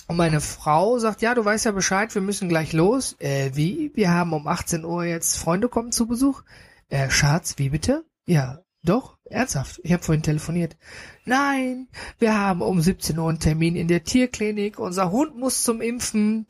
und 0.08 0.17
meine 0.17 0.39
Frau 0.39 1.00
sagt, 1.00 1.21
ja, 1.21 1.34
du 1.34 1.43
weißt 1.43 1.65
ja 1.65 1.71
Bescheid, 1.71 2.13
wir 2.13 2.21
müssen 2.21 2.48
gleich 2.48 2.74
los. 2.74 3.15
Äh, 3.19 3.52
wie? 3.56 3.91
Wir 3.95 4.12
haben 4.12 4.34
um 4.34 4.48
18 4.48 4.86
Uhr 4.86 5.04
jetzt 5.04 5.38
Freunde 5.38 5.67
kommen 5.67 5.91
zu 5.91 6.06
Besuch. 6.08 6.43
Äh, 6.89 7.10
Schatz, 7.10 7.56
wie 7.58 7.69
bitte? 7.69 8.06
Ja, 8.28 8.60
doch, 8.84 9.17
ernsthaft. 9.26 9.82
Ich 9.84 9.91
habe 9.91 10.04
vorhin 10.04 10.21
telefoniert. 10.21 10.78
Nein, 11.26 11.88
wir 12.19 12.39
haben 12.39 12.62
um 12.62 12.82
17 12.82 13.17
Uhr 13.17 13.30
einen 13.30 13.39
Termin 13.39 13.76
in 13.76 13.88
der 13.88 14.04
Tierklinik. 14.04 14.78
Unser 14.78 15.12
Hund 15.12 15.38
muss 15.38 15.63
zum 15.63 15.82
Impfen. 15.82 16.45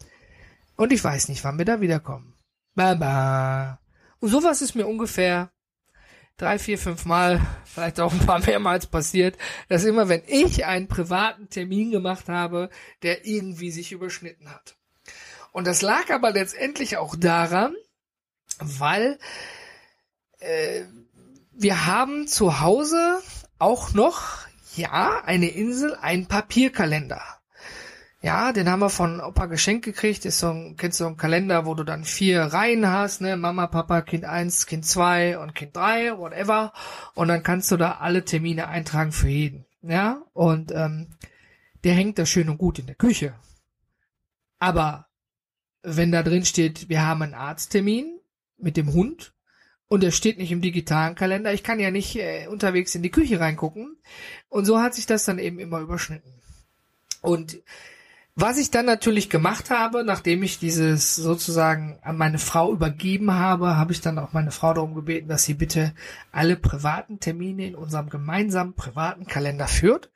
Und 0.76 0.91
ich 0.91 1.02
weiß 1.02 1.30
nicht, 1.30 1.45
wann 1.45 1.58
wir 1.58 1.65
da 1.65 1.80
wiederkommen. 1.80 2.34
Baba. 2.76 3.80
Und 4.19 4.30
sowas 4.30 4.62
ist 4.62 4.76
mir 4.76 4.86
ungefähr 4.86 5.50
drei, 6.38 6.60
vier, 6.60 6.78
fünf 6.78 7.06
Mal, 7.06 7.41
vielleicht 7.65 8.00
auch 8.00 8.12
ein 8.12 8.26
paar 8.26 8.39
mehrmals 8.45 8.88
passiert, 8.88 9.38
dass 9.69 9.84
immer, 9.84 10.10
wenn 10.10 10.24
ich 10.28 10.65
einen 10.65 10.88
privaten 10.88 11.50
Termin 11.50 11.91
gemacht 11.91 12.30
habe, 12.30 12.69
der 13.04 13.26
irgendwie 13.26 13.71
sich 13.71 13.91
überschnitten 13.91 14.50
hat. 14.50 14.76
Und 15.52 15.65
das 15.67 15.82
lag 15.82 16.10
aber 16.10 16.32
letztendlich 16.32 16.98
auch 16.98 17.15
daran, 17.15 17.76
weil 18.60 19.17
äh, 20.39 20.84
wir 21.54 21.86
haben 21.86 22.28
zu 22.28 22.60
Hause 22.60 23.21
auch 23.58 23.93
noch, 23.93 24.45
ja, 24.76 25.21
eine 25.24 25.48
Insel, 25.48 25.95
ein 25.95 26.28
Papierkalender. 26.28 27.21
Ja, 28.26 28.54
den 28.54 28.68
haben 28.72 28.80
wir 28.80 28.90
von 28.90 29.22
Opa 29.22 29.46
geschenkt 29.46 29.86
gekriegt. 29.86 30.26
Ist 30.26 30.40
so 30.40 30.50
ein, 30.50 30.78
kennst 30.78 31.00
du 31.00 31.04
so 31.04 31.10
einen 31.10 31.16
Kalender, 31.16 31.68
wo 31.68 31.76
du 31.76 31.84
dann 31.84 32.04
vier 32.04 32.42
Reihen 32.42 32.90
hast, 32.90 33.22
ne? 33.22 33.38
Mama, 33.38 33.68
Papa, 33.68 34.02
Kind 34.02 34.26
eins, 34.26 34.66
Kind 34.66 34.84
zwei 34.84 35.38
und 35.38 35.54
Kind 35.54 35.76
drei, 35.76 36.18
whatever. 36.18 36.74
Und 37.14 37.28
dann 37.28 37.44
kannst 37.44 37.70
du 37.70 37.78
da 37.78 37.98
alle 38.00 38.26
Termine 38.26 38.68
eintragen 38.68 39.12
für 39.12 39.30
jeden. 39.30 39.68
Ja, 39.84 40.24
und 40.34 40.72
ähm, 40.72 41.10
der 41.84 41.94
hängt 41.94 42.18
da 42.18 42.26
schön 42.26 42.50
und 42.50 42.58
gut 42.58 42.80
in 42.80 42.88
der 42.88 42.96
Küche. 42.96 43.36
Aber 44.58 45.06
wenn 45.84 46.12
da 46.12 46.24
drin 46.24 46.46
steht, 46.46 46.90
wir 46.90 47.06
haben 47.06 47.22
einen 47.22 47.36
Arzttermin 47.36 48.20
mit 48.58 48.76
dem 48.76 48.92
Hund, 48.92 49.34
und 49.88 50.04
er 50.04 50.10
steht 50.10 50.40
nicht 50.40 50.52
im 50.52 50.62
digitalen 50.62 51.14
Kalender. 51.14 51.54
Ich 51.54 51.62
kann 51.62 51.80
ja 51.80 51.92
nicht 51.92 52.16
äh, 52.16 52.48
unterwegs 52.48 52.96
in 52.96 53.04
die 53.04 53.12
Küche 53.12 53.40
reingucken. 53.40 53.98
Und 54.50 54.66
so 54.66 54.80
hat 54.80 54.96
sich 54.96 55.06
das 55.06 55.26
dann 55.26 55.38
eben 55.38 55.60
immer 55.60 55.80
überschnitten. 55.80 56.34
Und 57.22 57.60
was 58.38 58.58
ich 58.58 58.69
dann 58.69 58.86
natürlich 58.86 59.30
gemacht 59.30 59.69
habe, 59.69 60.04
nachdem 60.04 60.43
ich 60.43 60.60
dieses 60.60 61.15
sozusagen 61.15 62.00
an 62.02 62.17
meine 62.17 62.38
Frau 62.38 62.74
übergeben 62.74 63.32
habe, 63.32 63.78
habe 63.78 63.93
ich 63.93 64.02
dann 64.02 64.19
auch 64.19 64.34
meine 64.34 64.52
Frau 64.52 64.74
darum 64.74 64.93
gebeten, 64.93 65.30
dass 65.30 65.45
sie 65.45 65.54
bitte 65.54 65.93
alle 66.34 66.58
privaten 66.58 67.21
Termine 67.21 67.65
in 67.67 67.76
unserem 67.76 68.10
gemeinsamen 68.10 68.74
privaten 68.74 69.26
Kalender 69.26 69.69
führt. 69.69 70.12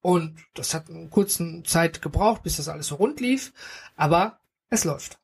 Und 0.00 0.38
das 0.54 0.72
hat 0.72 0.88
eine 0.88 1.08
kurze 1.08 1.62
Zeit 1.64 2.00
gebraucht, 2.00 2.42
bis 2.42 2.56
das 2.56 2.68
alles 2.68 2.86
so 2.86 2.94
rund 2.94 3.20
lief, 3.20 3.52
aber 3.96 4.38
es 4.70 4.84
läuft. 4.84 5.18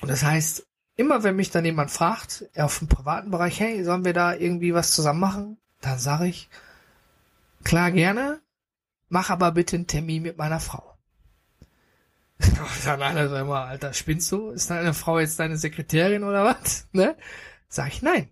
Und 0.00 0.08
das 0.08 0.22
heißt, 0.22 0.66
immer 0.96 1.24
wenn 1.24 1.36
mich 1.36 1.50
dann 1.50 1.64
jemand 1.64 1.90
fragt, 1.90 2.46
auf 2.56 2.78
dem 2.78 2.88
privaten 2.88 3.30
Bereich, 3.30 3.60
hey, 3.60 3.84
sollen 3.84 4.04
wir 4.04 4.14
da 4.14 4.34
irgendwie 4.34 4.72
was 4.72 4.92
zusammen 4.92 5.20
machen? 5.20 5.58
Dann 5.82 5.98
sage 5.98 6.26
ich, 6.26 6.48
klar 7.64 7.90
gerne, 7.90 8.40
mach 9.10 9.28
aber 9.28 9.52
bitte 9.52 9.76
einen 9.76 9.86
Termin 9.86 10.22
mit 10.22 10.38
meiner 10.38 10.60
Frau. 10.60 10.97
Dann 12.84 13.02
alle 13.02 13.28
so 13.28 13.36
immer, 13.36 13.66
Alter, 13.66 13.92
spinnst 13.92 14.30
du? 14.32 14.50
Ist 14.50 14.70
deine 14.70 14.94
Frau 14.94 15.18
jetzt 15.18 15.38
deine 15.38 15.56
Sekretärin 15.56 16.24
oder 16.24 16.44
was? 16.44 16.86
Ne? 16.92 17.16
Sag 17.68 17.88
ich, 17.88 18.02
nein. 18.02 18.28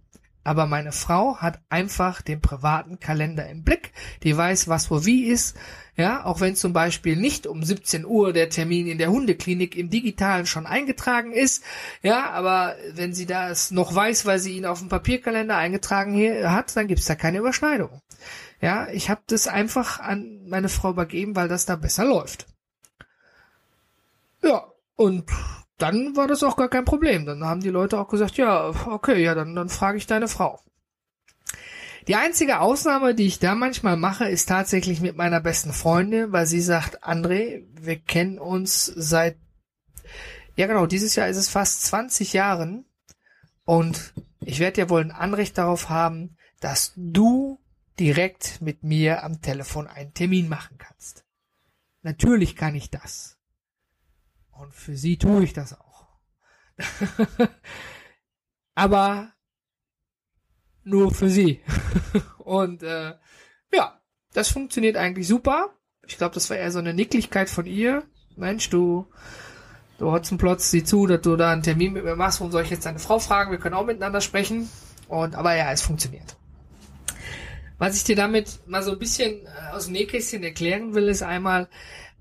Aber 0.46 0.66
meine 0.66 0.92
Frau 0.92 1.38
hat 1.38 1.60
einfach 1.70 2.22
den 2.22 2.40
privaten 2.40 3.00
Kalender 3.00 3.48
im 3.48 3.64
Blick. 3.64 3.92
Die 4.22 4.36
weiß, 4.36 4.68
was 4.68 4.92
wo 4.92 5.04
wie 5.04 5.24
ist. 5.24 5.56
Ja, 5.96 6.24
auch 6.24 6.40
wenn 6.40 6.54
zum 6.54 6.72
Beispiel 6.72 7.16
nicht 7.16 7.48
um 7.48 7.64
17 7.64 8.04
Uhr 8.04 8.32
der 8.32 8.48
Termin 8.48 8.86
in 8.86 8.98
der 8.98 9.10
Hundeklinik 9.10 9.74
im 9.74 9.90
Digitalen 9.90 10.46
schon 10.46 10.66
eingetragen 10.66 11.32
ist. 11.32 11.64
Ja, 12.00 12.30
aber 12.30 12.76
wenn 12.92 13.12
sie 13.12 13.26
das 13.26 13.72
noch 13.72 13.92
weiß, 13.92 14.24
weil 14.24 14.38
sie 14.38 14.56
ihn 14.56 14.66
auf 14.66 14.78
dem 14.78 14.88
Papierkalender 14.88 15.56
eingetragen 15.56 16.16
hat, 16.48 16.76
dann 16.76 16.86
gibt's 16.86 17.06
da 17.06 17.16
keine 17.16 17.38
Überschneidung. 17.38 18.00
Ja, 18.60 18.88
ich 18.88 19.10
habe 19.10 19.22
das 19.26 19.48
einfach 19.48 19.98
an 19.98 20.46
meine 20.46 20.68
Frau 20.68 20.90
übergeben, 20.90 21.34
weil 21.34 21.48
das 21.48 21.66
da 21.66 21.74
besser 21.74 22.04
läuft. 22.04 22.46
Ja, 24.42 24.66
und 24.96 25.24
dann 25.78 26.16
war 26.16 26.26
das 26.26 26.42
auch 26.42 26.56
gar 26.56 26.68
kein 26.68 26.84
Problem. 26.84 27.26
Dann 27.26 27.44
haben 27.44 27.60
die 27.60 27.70
Leute 27.70 27.98
auch 27.98 28.08
gesagt, 28.08 28.36
ja, 28.36 28.68
okay, 28.86 29.22
ja, 29.22 29.34
dann, 29.34 29.54
dann 29.54 29.68
frage 29.68 29.98
ich 29.98 30.06
deine 30.06 30.28
Frau. 30.28 30.60
Die 32.08 32.14
einzige 32.14 32.60
Ausnahme, 32.60 33.14
die 33.14 33.26
ich 33.26 33.40
da 33.40 33.56
manchmal 33.56 33.96
mache, 33.96 34.28
ist 34.28 34.48
tatsächlich 34.48 35.00
mit 35.00 35.16
meiner 35.16 35.40
besten 35.40 35.72
Freundin, 35.72 36.30
weil 36.30 36.46
sie 36.46 36.60
sagt, 36.60 37.04
André, 37.04 37.64
wir 37.72 37.96
kennen 37.98 38.38
uns 38.38 38.86
seit, 38.86 39.36
ja 40.54 40.68
genau, 40.68 40.86
dieses 40.86 41.16
Jahr 41.16 41.28
ist 41.28 41.36
es 41.36 41.48
fast 41.48 41.84
20 41.86 42.32
Jahren 42.32 42.84
und 43.64 44.14
ich 44.40 44.60
werde 44.60 44.82
ja 44.82 44.88
wohl 44.88 45.00
ein 45.00 45.10
Anrecht 45.10 45.58
darauf 45.58 45.88
haben, 45.88 46.36
dass 46.60 46.92
du 46.96 47.58
direkt 47.98 48.60
mit 48.62 48.84
mir 48.84 49.24
am 49.24 49.42
Telefon 49.42 49.88
einen 49.88 50.14
Termin 50.14 50.48
machen 50.48 50.78
kannst. 50.78 51.24
Natürlich 52.02 52.54
kann 52.54 52.76
ich 52.76 52.90
das. 52.90 53.35
Und 54.60 54.74
für 54.74 54.96
sie 54.96 55.18
tue 55.18 55.44
ich 55.44 55.52
das 55.52 55.78
auch. 55.78 56.06
Aber 58.74 59.32
nur 60.84 61.12
für 61.12 61.28
sie. 61.28 61.60
Und 62.38 62.82
äh, 62.82 63.14
ja, 63.72 64.00
das 64.32 64.48
funktioniert 64.50 64.96
eigentlich 64.96 65.26
super. 65.26 65.74
Ich 66.06 66.18
glaube, 66.18 66.34
das 66.34 66.48
war 66.50 66.56
eher 66.56 66.70
so 66.70 66.78
eine 66.78 66.94
Nicklichkeit 66.94 67.50
von 67.50 67.66
ihr. 67.66 68.04
Mensch, 68.36 68.70
du, 68.70 69.06
du 69.98 70.12
Hotzenplotz, 70.12 70.70
sieh 70.70 70.84
zu, 70.84 71.06
dass 71.06 71.22
du 71.22 71.36
da 71.36 71.52
einen 71.52 71.62
Termin 71.62 71.92
mit 71.92 72.04
mir 72.04 72.16
machst. 72.16 72.40
Warum 72.40 72.52
soll 72.52 72.62
ich 72.62 72.70
jetzt 72.70 72.86
deine 72.86 72.98
Frau 72.98 73.18
fragen? 73.18 73.50
Wir 73.50 73.58
können 73.58 73.74
auch 73.74 73.86
miteinander 73.86 74.20
sprechen. 74.20 74.70
Und 75.08 75.34
aber 75.34 75.54
ja, 75.56 75.72
es 75.72 75.82
funktioniert. 75.82 76.36
Was 77.78 77.96
ich 77.96 78.04
dir 78.04 78.16
damit 78.16 78.60
mal 78.66 78.82
so 78.82 78.92
ein 78.92 78.98
bisschen 78.98 79.44
äh, 79.44 79.72
aus 79.72 79.84
dem 79.84 79.92
Nähkästchen 79.92 80.42
erklären 80.42 80.94
will, 80.94 81.08
ist 81.08 81.22
einmal, 81.22 81.68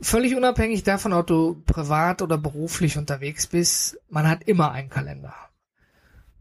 Völlig 0.01 0.35
unabhängig 0.35 0.83
davon, 0.83 1.13
ob 1.13 1.27
du 1.27 1.61
privat 1.65 2.21
oder 2.21 2.37
beruflich 2.37 2.97
unterwegs 2.97 3.47
bist, 3.47 3.97
man 4.09 4.27
hat 4.27 4.43
immer 4.43 4.71
einen 4.71 4.89
Kalender. 4.89 5.33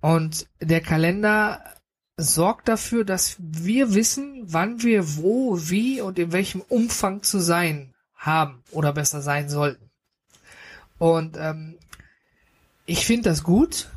Und 0.01 0.49
der 0.61 0.81
Kalender 0.81 1.63
sorgt 2.17 2.69
dafür, 2.69 3.05
dass 3.05 3.37
wir 3.39 3.95
wissen, 3.95 4.43
wann 4.45 4.83
wir 4.83 5.17
wo, 5.17 5.59
wie 5.59 6.01
und 6.01 6.19
in 6.19 6.33
welchem 6.33 6.61
Umfang 6.61 7.23
zu 7.23 7.39
sein 7.41 7.95
haben 8.15 8.63
oder 8.71 8.93
besser 8.93 9.21
sein 9.23 9.49
sollten. 9.49 9.91
Und 10.99 11.37
ähm, 11.39 11.77
ich 12.87 13.07
finde 13.07 13.31
das 13.31 13.43
gut. 13.43 13.91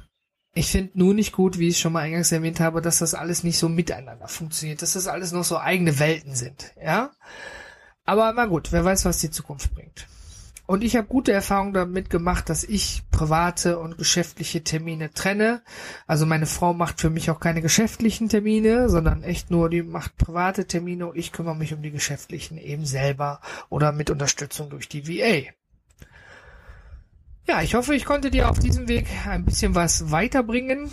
Ich 0.54 0.72
finde 0.72 0.98
nur 0.98 1.13
nicht 1.13 1.34
gut, 1.34 1.60
wie 1.60 1.67
ich 1.67 1.78
schon 1.78 1.93
mal 1.93 2.02
eingangs 2.02 2.32
erwähnt 2.32 2.60
habe, 2.60 2.82
dass 2.82 3.00
das 3.00 3.13
alles 3.13 3.43
nicht 3.43 3.60
so 3.60 3.70
miteinander 3.70 4.28
funktioniert, 4.28 4.82
dass 4.82 4.93
das 4.93 5.08
alles 5.08 5.32
noch 5.32 5.43
so 5.43 5.60
eigene 5.60 6.00
Welten 6.00 6.36
sind. 6.36 6.74
Ja. 6.82 7.12
Aber 8.08 8.32
na 8.34 8.46
gut, 8.46 8.72
wer 8.72 8.86
weiß, 8.86 9.04
was 9.04 9.20
die 9.20 9.32
Zukunft 9.32 9.76
bringt. 9.76 10.08
Und 10.65 10.84
ich 10.84 10.96
habe 10.96 11.08
gute 11.08 11.34
Erfahrungen 11.34 11.74
damit 11.74 12.10
gemacht, 12.10 12.50
dass 12.50 12.63
ich 12.63 13.04
private 13.12 13.80
und 13.80 13.98
geschäftliche 13.98 14.63
Termine 14.63 15.13
trenne. 15.13 15.62
Also 16.08 16.26
meine 16.26 16.46
Frau 16.46 16.74
macht 16.74 17.02
für 17.02 17.10
mich 17.10 17.30
auch 17.30 17.41
keine 17.41 17.62
geschäftlichen 17.62 18.30
Termine, 18.30 18.89
sondern 18.89 19.24
echt 19.24 19.52
nur, 19.52 19.70
die 19.70 19.84
macht 19.84 20.17
private 20.17 20.65
Termine 20.65 21.08
und 21.08 21.17
ich 21.17 21.34
kümmere 21.34 21.56
mich 21.56 21.74
um 21.74 21.82
die 21.82 21.91
geschäftlichen 21.91 22.58
eben 22.58 22.86
selber 22.86 23.41
oder 23.70 23.91
mit 23.91 24.10
Unterstützung 24.10 24.70
durch 24.70 24.88
die 24.88 25.08
VA. 25.08 25.52
Ja, 27.46 27.62
ich 27.62 27.76
hoffe, 27.76 27.93
ich 27.93 28.06
konnte 28.06 28.32
dir 28.32 28.50
auf 28.50 28.60
diesem 28.60 28.88
Weg 28.88 29.08
ein 29.28 29.43
bisschen 29.43 29.76
was 29.76 30.12
weiterbringen 30.12 30.91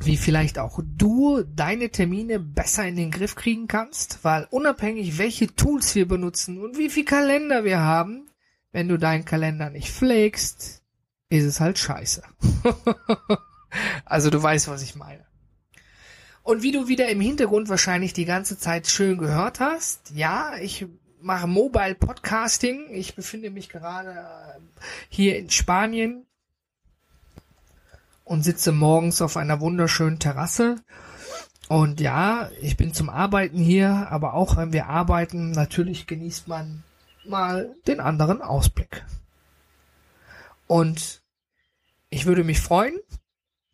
wie 0.00 0.16
vielleicht 0.16 0.58
auch 0.58 0.80
du 0.84 1.42
deine 1.42 1.90
Termine 1.90 2.38
besser 2.38 2.86
in 2.86 2.96
den 2.96 3.10
Griff 3.10 3.34
kriegen 3.34 3.66
kannst, 3.66 4.22
weil 4.22 4.46
unabhängig 4.50 5.18
welche 5.18 5.54
Tools 5.54 5.94
wir 5.94 6.06
benutzen 6.06 6.62
und 6.62 6.76
wie 6.76 6.90
viel 6.90 7.04
Kalender 7.04 7.64
wir 7.64 7.80
haben, 7.80 8.28
wenn 8.72 8.88
du 8.88 8.98
deinen 8.98 9.24
Kalender 9.24 9.70
nicht 9.70 9.90
pflegst, 9.90 10.82
ist 11.28 11.44
es 11.44 11.60
halt 11.60 11.78
scheiße. 11.78 12.22
also 14.04 14.30
du 14.30 14.42
weißt, 14.42 14.68
was 14.68 14.82
ich 14.82 14.96
meine. 14.96 15.24
Und 16.42 16.62
wie 16.62 16.72
du 16.72 16.86
wieder 16.86 17.08
im 17.08 17.20
Hintergrund 17.20 17.68
wahrscheinlich 17.68 18.12
die 18.12 18.24
ganze 18.24 18.58
Zeit 18.58 18.86
schön 18.86 19.18
gehört 19.18 19.58
hast, 19.60 20.12
ja, 20.14 20.56
ich 20.60 20.86
mache 21.20 21.48
Mobile 21.48 21.96
Podcasting. 21.96 22.86
Ich 22.90 23.16
befinde 23.16 23.50
mich 23.50 23.68
gerade 23.68 24.60
hier 25.08 25.38
in 25.38 25.50
Spanien 25.50 26.26
und 28.26 28.42
sitze 28.42 28.72
morgens 28.72 29.22
auf 29.22 29.38
einer 29.38 29.60
wunderschönen 29.60 30.18
Terrasse. 30.18 30.82
Und 31.68 32.00
ja, 32.00 32.50
ich 32.60 32.76
bin 32.76 32.92
zum 32.92 33.08
Arbeiten 33.08 33.58
hier, 33.58 34.08
aber 34.10 34.34
auch 34.34 34.56
wenn 34.56 34.72
wir 34.72 34.88
arbeiten, 34.88 35.52
natürlich 35.52 36.08
genießt 36.08 36.48
man 36.48 36.82
mal 37.24 37.72
den 37.86 38.00
anderen 38.00 38.42
Ausblick. 38.42 39.04
Und 40.66 41.22
ich 42.10 42.26
würde 42.26 42.42
mich 42.42 42.58
freuen, 42.60 42.98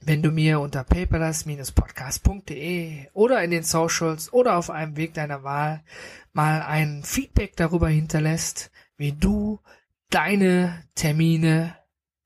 wenn 0.01 0.23
du 0.23 0.31
mir 0.31 0.61
unter 0.61 0.85
paperless-podcast.de 0.85 3.09
oder 3.15 3.43
in 3.43 3.51
den 3.51 3.63
Socials 3.63 4.31
oder 4.33 4.59
auf 4.59 4.69
einem 4.69 4.97
Weg 4.97 5.15
deiner 5.15 5.45
Wahl 5.45 5.83
mal 6.35 6.61
ein 6.61 7.05
Feedback 7.05 7.57
darüber 7.57 7.89
hinterlässt, 7.89 8.71
wie 8.99 9.13
du 9.13 9.61
deine 10.11 10.85
Termine 10.95 11.75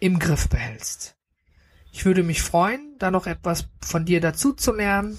im 0.01 0.19
Griff 0.19 0.49
behältst. 0.49 1.16
Ich 1.97 2.05
würde 2.05 2.23
mich 2.23 2.43
freuen, 2.43 2.95
da 2.99 3.11
noch 3.11 3.27
etwas 3.27 3.69
von 3.81 4.05
dir 4.05 4.21
dazu 4.21 4.53
zu 4.53 4.75
lernen. 4.75 5.19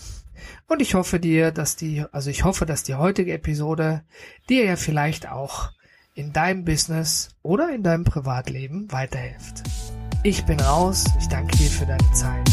Und 0.68 0.80
ich 0.80 0.94
hoffe 0.94 1.20
dir, 1.20 1.50
dass 1.50 1.76
die, 1.76 2.06
also 2.12 2.30
ich 2.30 2.44
hoffe, 2.44 2.68
dass 2.68 2.84
die 2.84 2.94
heutige 2.94 3.34
Episode 3.34 4.04
dir 4.48 4.64
ja 4.64 4.76
vielleicht 4.76 5.28
auch 5.28 5.72
in 6.14 6.34
deinem 6.34 6.66
Business 6.66 7.30
oder 7.42 7.74
in 7.74 7.82
deinem 7.82 8.04
Privatleben 8.04 8.92
weiterhilft. 8.92 9.64
Ich 10.22 10.46
bin 10.46 10.60
raus. 10.60 11.06
Ich 11.20 11.28
danke 11.30 11.58
dir 11.58 11.72
für 11.72 11.88
deine 11.88 12.12
Zeit. 12.14 12.48